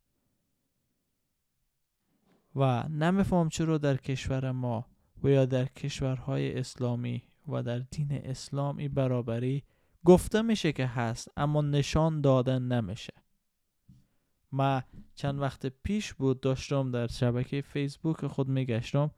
و 2.56 2.88
نمیفهم 2.88 3.48
چرا 3.48 3.78
در 3.78 3.96
کشور 3.96 4.50
ما 4.50 4.86
و 5.22 5.28
یا 5.28 5.46
در 5.46 5.64
کشورهای 5.64 6.58
اسلامی 6.58 7.22
و 7.48 7.62
در 7.62 7.78
دین 7.78 8.12
اسلامی 8.12 8.88
برابری 8.88 9.64
گفته 10.04 10.42
میشه 10.42 10.72
که 10.72 10.86
هست 10.86 11.28
اما 11.36 11.62
نشان 11.62 12.20
دادن 12.20 12.62
نمیشه. 12.62 13.12
ما 14.52 14.82
چند 15.14 15.40
وقت 15.40 15.66
پیش 15.66 16.14
بود 16.14 16.40
داشتم 16.40 16.90
در 16.90 17.06
شبکه 17.06 17.60
فیسبوک 17.60 18.26
خود 18.26 18.48
میگشتم 18.48 19.10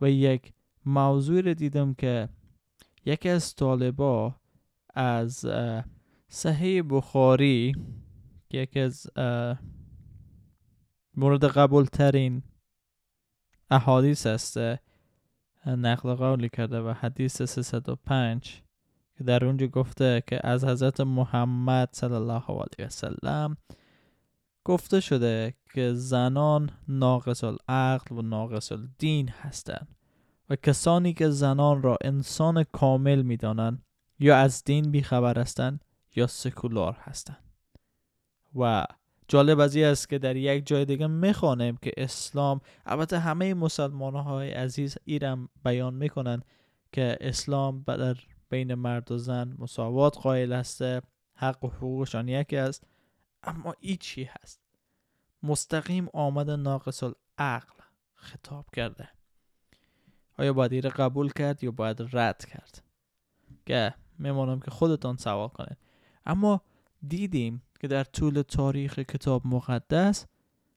و 0.00 0.10
یک 0.10 0.52
موضوع 0.84 1.40
رو 1.40 1.54
دیدم 1.54 1.94
که 1.94 2.28
یکی 3.04 3.28
از 3.28 3.54
طالبا 3.54 4.36
از 4.94 5.46
صحیح 6.28 6.82
بخاری 6.90 7.72
که 8.50 8.58
یکی 8.58 8.80
از 8.80 9.06
مورد 11.16 11.44
قبول 11.44 11.84
ترین 11.84 12.42
احادیث 13.70 14.26
است 14.26 14.58
نقل 15.66 16.14
قولی 16.14 16.48
کرده 16.48 16.80
و 16.80 16.92
حدیث 16.92 17.42
305 17.42 18.62
که 19.18 19.24
در 19.24 19.44
اونجا 19.44 19.66
گفته 19.66 20.22
که 20.26 20.46
از 20.46 20.64
حضرت 20.64 21.00
محمد 21.00 21.88
صلی 21.92 22.14
الله 22.14 22.44
علیه 22.48 22.86
وسلم 22.86 23.56
گفته 24.64 25.00
شده 25.00 25.54
که 25.74 25.94
زنان 25.94 26.70
ناقص 26.88 27.44
العقل 27.44 28.16
و 28.16 28.22
ناقص 28.22 28.72
الدین 28.72 29.28
هستند 29.28 29.96
و 30.50 30.56
کسانی 30.56 31.14
که 31.14 31.30
زنان 31.30 31.82
را 31.82 31.98
انسان 32.04 32.64
کامل 32.72 33.22
می‌دانند 33.22 33.82
یا 34.18 34.36
از 34.36 34.64
دین 34.64 34.90
بیخبر 34.90 35.38
هستند 35.38 35.84
یا 36.16 36.26
سکولار 36.26 36.96
هستند 37.00 37.44
و 38.58 38.86
جالب 39.28 39.60
از 39.60 39.76
است 39.76 40.08
که 40.08 40.18
در 40.18 40.36
یک 40.36 40.66
جای 40.66 40.84
دیگه 40.84 41.06
می‌خوانیم 41.06 41.76
که 41.76 41.92
اسلام 41.96 42.60
البته 42.86 43.18
همه 43.18 43.54
مسلمان 43.54 44.14
های 44.14 44.50
عزیز 44.50 44.98
ایرم 45.04 45.48
بیان 45.64 45.94
می‌کنن 45.94 46.42
که 46.92 47.18
اسلام 47.20 47.84
در 47.86 48.16
بین 48.48 48.74
مرد 48.74 49.12
و 49.12 49.18
زن 49.18 49.56
مساوات 49.58 50.18
قائل 50.18 50.52
است 50.52 50.82
حق 51.34 51.64
و 51.64 51.68
حقوقشان 51.68 52.28
یکی 52.28 52.56
است 52.56 52.86
اما 53.42 53.74
ایچی 53.80 54.24
هست؟ 54.24 54.60
مستقیم 55.42 56.08
آمده 56.12 56.56
ناقص 56.56 57.02
العقل 57.02 57.82
خطاب 58.14 58.66
کرده. 58.72 59.08
آیا 60.38 60.52
باید 60.52 60.72
ایره 60.72 60.90
قبول 60.90 61.32
کرد 61.32 61.64
یا 61.64 61.70
باید 61.70 62.16
رد 62.16 62.44
کرد؟ 62.44 62.82
که 63.66 63.94
میمانم 64.18 64.60
که 64.60 64.70
خودتان 64.70 65.16
سوال 65.16 65.48
کنید. 65.48 65.76
اما 66.26 66.60
دیدیم 67.08 67.62
که 67.80 67.88
در 67.88 68.04
طول 68.04 68.42
تاریخ 68.42 68.98
کتاب 68.98 69.46
مقدس 69.46 70.26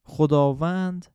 خداوند 0.04 1.06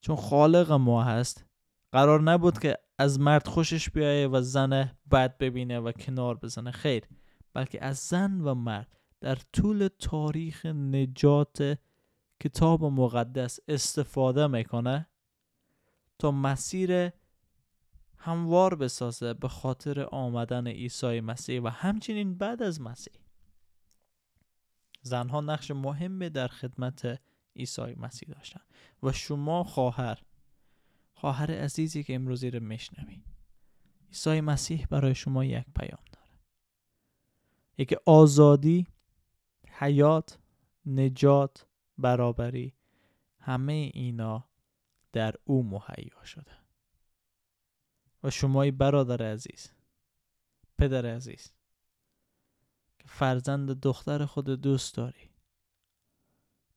چون 0.00 0.16
خالق 0.16 0.72
ما 0.72 1.04
هست 1.04 1.44
قرار 1.92 2.22
نبود 2.22 2.58
که 2.58 2.78
از 2.98 3.20
مرد 3.20 3.46
خوشش 3.46 3.90
بیایه 3.90 4.28
و 4.28 4.40
زن 4.40 4.90
بد 5.10 5.38
ببینه 5.38 5.80
و 5.80 5.92
کنار 5.92 6.36
بزنه. 6.36 6.70
خیر 6.70 7.04
بلکه 7.54 7.84
از 7.84 7.98
زن 7.98 8.40
و 8.40 8.54
مرد 8.54 8.98
در 9.20 9.38
طول 9.52 9.88
تاریخ 9.98 10.66
نجات 10.66 11.78
کتاب 12.40 12.84
مقدس 12.84 13.58
استفاده 13.68 14.46
می‌کنه 14.46 15.08
تا 16.18 16.30
مسیر 16.30 17.10
هموار 18.16 18.74
بسازه 18.74 19.34
به 19.34 19.48
خاطر 19.48 20.04
آمدن 20.04 20.66
عیسی 20.66 21.20
مسیح 21.20 21.62
و 21.62 21.68
همچنین 21.68 22.34
بعد 22.34 22.62
از 22.62 22.80
مسیح. 22.80 23.23
زنها 25.04 25.40
نقش 25.40 25.70
مهمی 25.70 26.30
در 26.30 26.48
خدمت 26.48 27.20
عیسی 27.56 27.94
مسیح 27.96 28.28
داشتن. 28.28 28.60
و 29.02 29.12
شما 29.12 29.64
خواهر 29.64 30.22
خواهر 31.14 31.50
عزیزی 31.50 32.02
که 32.02 32.14
امروزی 32.14 32.50
رو 32.50 32.60
میشنوی 32.60 33.22
عیسی 34.08 34.40
مسیح 34.40 34.86
برای 34.90 35.14
شما 35.14 35.44
یک 35.44 35.64
پیام 35.76 36.04
داره. 36.12 36.40
یکی 37.78 37.96
آزادی 38.06 38.86
حیات 39.68 40.38
نجات 40.86 41.66
برابری 41.98 42.74
همه 43.38 43.90
اینا 43.94 44.48
در 45.12 45.34
او 45.44 45.62
مهیا 45.62 46.24
شده. 46.24 46.52
و 48.22 48.30
شمای 48.30 48.70
برادر 48.70 49.32
عزیز 49.32 49.70
پدر 50.78 51.06
عزیز 51.06 51.52
فرزند 53.06 53.80
دختر 53.80 54.24
خود 54.24 54.44
دوست 54.50 54.94
داری. 54.94 55.30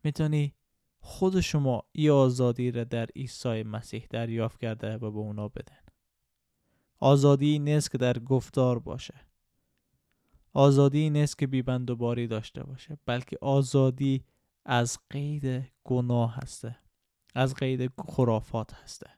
می‌تونی 0.04 0.54
خود 1.00 1.40
شما 1.40 1.84
ای 1.92 2.10
آزادی 2.10 2.72
را 2.72 2.84
در 2.84 3.06
عیسی 3.06 3.64
مسیح 3.64 4.08
دریافت 4.10 4.60
کرده 4.60 4.96
و 4.96 5.12
به 5.12 5.18
اونا 5.18 5.48
بدن. 5.48 5.80
آزادی 7.00 7.60
نیست 7.60 7.92
که 7.92 7.98
در 7.98 8.20
گفتار 8.20 8.80
باشه. 8.80 9.14
آزادی 10.54 11.10
نیست 11.10 11.38
که 11.38 11.48
بیبند 11.48 11.90
و 11.90 11.96
باری 11.96 12.28
داشته 12.28 12.64
باشه 12.64 12.98
بلکه 13.06 13.38
آزادی 13.42 14.24
از 14.66 15.00
قید 15.10 15.72
گناه 15.84 16.36
هسته 16.36 16.78
از 17.36 17.56
قید 17.56 17.92
خرافات 18.08 18.74
هسته. 18.74 19.10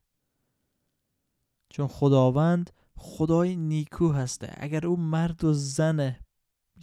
چون 1.69 1.87
خداوند 1.87 2.69
خدای 2.95 3.55
نیکو 3.55 4.11
هسته. 4.11 4.53
اگر 4.57 4.87
او 4.87 4.97
مرد 4.97 5.43
و 5.43 5.53
زن 5.53 6.15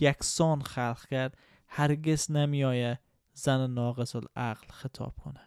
یکسان 0.00 0.62
خلق 0.62 1.06
کرد 1.06 1.38
هرگز 1.68 2.30
نمیآید 2.30 2.98
زن 3.32 3.70
ناقص 3.70 4.16
العقل 4.16 4.68
خطاب 4.68 5.14
کنه. 5.16 5.40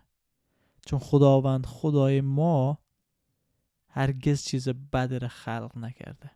چون 0.86 1.00
خداوند 1.00 1.66
خدای 1.66 2.22
ما 2.22 2.80
هرگز 3.88 4.44
چیز 4.44 4.70
بدر 4.70 5.28
خلق 5.28 5.78
نکرده. 5.78 6.32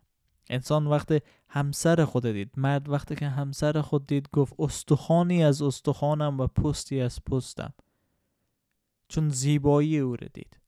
انسان 0.50 0.86
وقتی 0.86 1.20
همسر 1.48 2.04
خود 2.04 2.26
دید 2.26 2.52
مرد 2.56 2.88
وقتی 2.88 3.16
که 3.16 3.28
همسر 3.28 3.80
خود 3.80 4.06
دید 4.06 4.28
گفت 4.32 4.54
استخوانی 4.58 5.44
از 5.44 5.62
استخوانم 5.62 6.40
و 6.40 6.46
پستی 6.46 7.00
از 7.00 7.24
پستم. 7.24 7.74
چون 9.08 9.28
زیبایی 9.28 9.98
او 9.98 10.16
را 10.16 10.28
دید. 10.32 10.60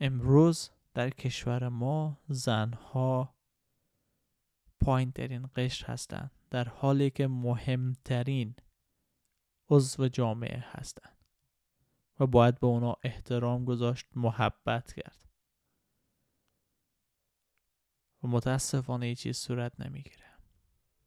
امروز 0.00 0.70
در 0.94 1.10
کشور 1.10 1.68
ما 1.68 2.18
زنها 2.28 3.34
پایین 4.80 5.12
ترین 5.12 5.48
قشر 5.56 5.86
هستند 5.86 6.30
در 6.50 6.68
حالی 6.68 7.10
که 7.10 7.26
مهمترین 7.26 8.54
عضو 9.68 10.08
جامعه 10.08 10.64
هستند 10.66 11.16
و 12.20 12.26
باید 12.26 12.60
به 12.60 12.66
اونا 12.66 12.96
احترام 13.02 13.64
گذاشت 13.64 14.06
محبت 14.14 14.92
کرد. 14.92 15.28
و 18.22 18.28
متاسفانه 18.28 19.06
ای 19.06 19.14
چیز 19.14 19.36
صورت 19.36 19.80
نمی‌گیره. 19.80 20.30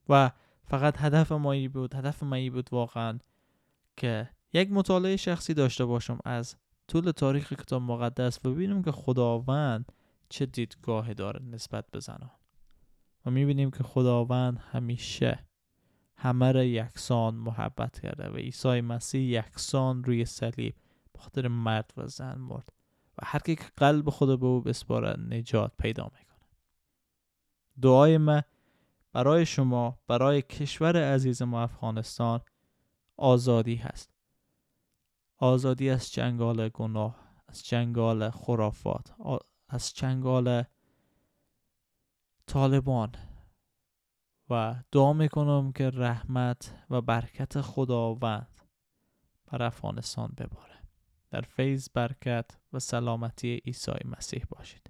و 0.10 0.32
فقط 0.66 0.98
هدف 0.98 1.32
مایی 1.32 1.68
بود 1.68 1.96
هدف 1.96 2.24
مایی 2.24 2.50
بود 2.50 2.70
واقعا 2.72 3.20
که 3.98 4.30
یک 4.54 4.72
مطالعه 4.72 5.18
شخصی 5.18 5.54
داشته 5.54 5.86
باشم 5.86 6.20
از 6.26 6.56
طول 6.88 7.12
تاریخ 7.12 7.54
کتاب 7.54 7.82
مقدس 7.82 8.46
و 8.46 8.52
ببینیم 8.52 8.84
که 8.84 8.92
خداوند 8.92 9.92
چه 10.30 10.46
دیدگاهی 10.46 11.14
داره 11.14 11.46
نسبت 11.46 11.92
به 11.92 12.00
زنان. 12.00 12.43
و 13.26 13.32
می‌بینیم 13.32 13.72
که 13.72 13.84
خداوند 13.84 14.60
همیشه 14.72 15.48
همه 16.16 16.52
را 16.52 16.64
یکسان 16.64 17.36
محبت 17.36 18.00
کرده 18.00 18.30
و 18.30 18.36
عیسی 18.36 18.82
مسیح 18.82 19.22
یکسان 19.22 20.04
روی 20.04 20.26
صلیب 20.26 20.76
بخاطر 21.16 21.48
مرد 21.48 21.94
و 21.98 22.08
زن 22.08 22.38
مرد 22.38 22.70
و 23.18 23.22
هر 23.26 23.40
که 23.40 23.56
قلب 23.78 24.10
خود 24.10 24.40
به 24.40 24.46
او 24.46 24.62
بسپاره 24.62 25.20
نجات 25.20 25.72
پیدا 25.80 26.04
می‌کنه. 26.04 26.50
دعای 27.82 28.18
ما 28.18 28.42
برای 29.14 29.46
شما 29.46 30.00
برای 30.08 30.42
کشور 30.42 31.14
عزیز 31.14 31.42
ما 31.42 31.62
افغانستان 31.62 32.42
آزادی 33.18 33.76
هست. 33.76 34.14
آزادی 35.38 35.90
از 35.90 36.12
چنگال 36.12 36.70
گناه 36.70 37.24
از 37.48 37.64
چنگال 37.64 38.30
خرافات 38.30 39.14
از 39.70 39.94
چنگال 39.94 40.64
طالبان 42.48 43.12
و 44.50 44.76
دعا 44.92 45.14
می‌کنم 45.14 45.72
که 45.72 45.90
رحمت 45.90 46.76
و 46.90 47.02
برکت 47.02 47.62
خداوند 47.62 48.62
بر 49.46 49.64
افغانستان 49.64 50.34
بباره. 50.38 50.74
در 51.32 51.42
فیض 51.42 51.90
برکت 51.94 52.52
و 52.74 52.80
سلامتی 52.80 53.62
عیسی 53.66 53.92
مسیح 54.06 54.46
باشید. 54.50 54.90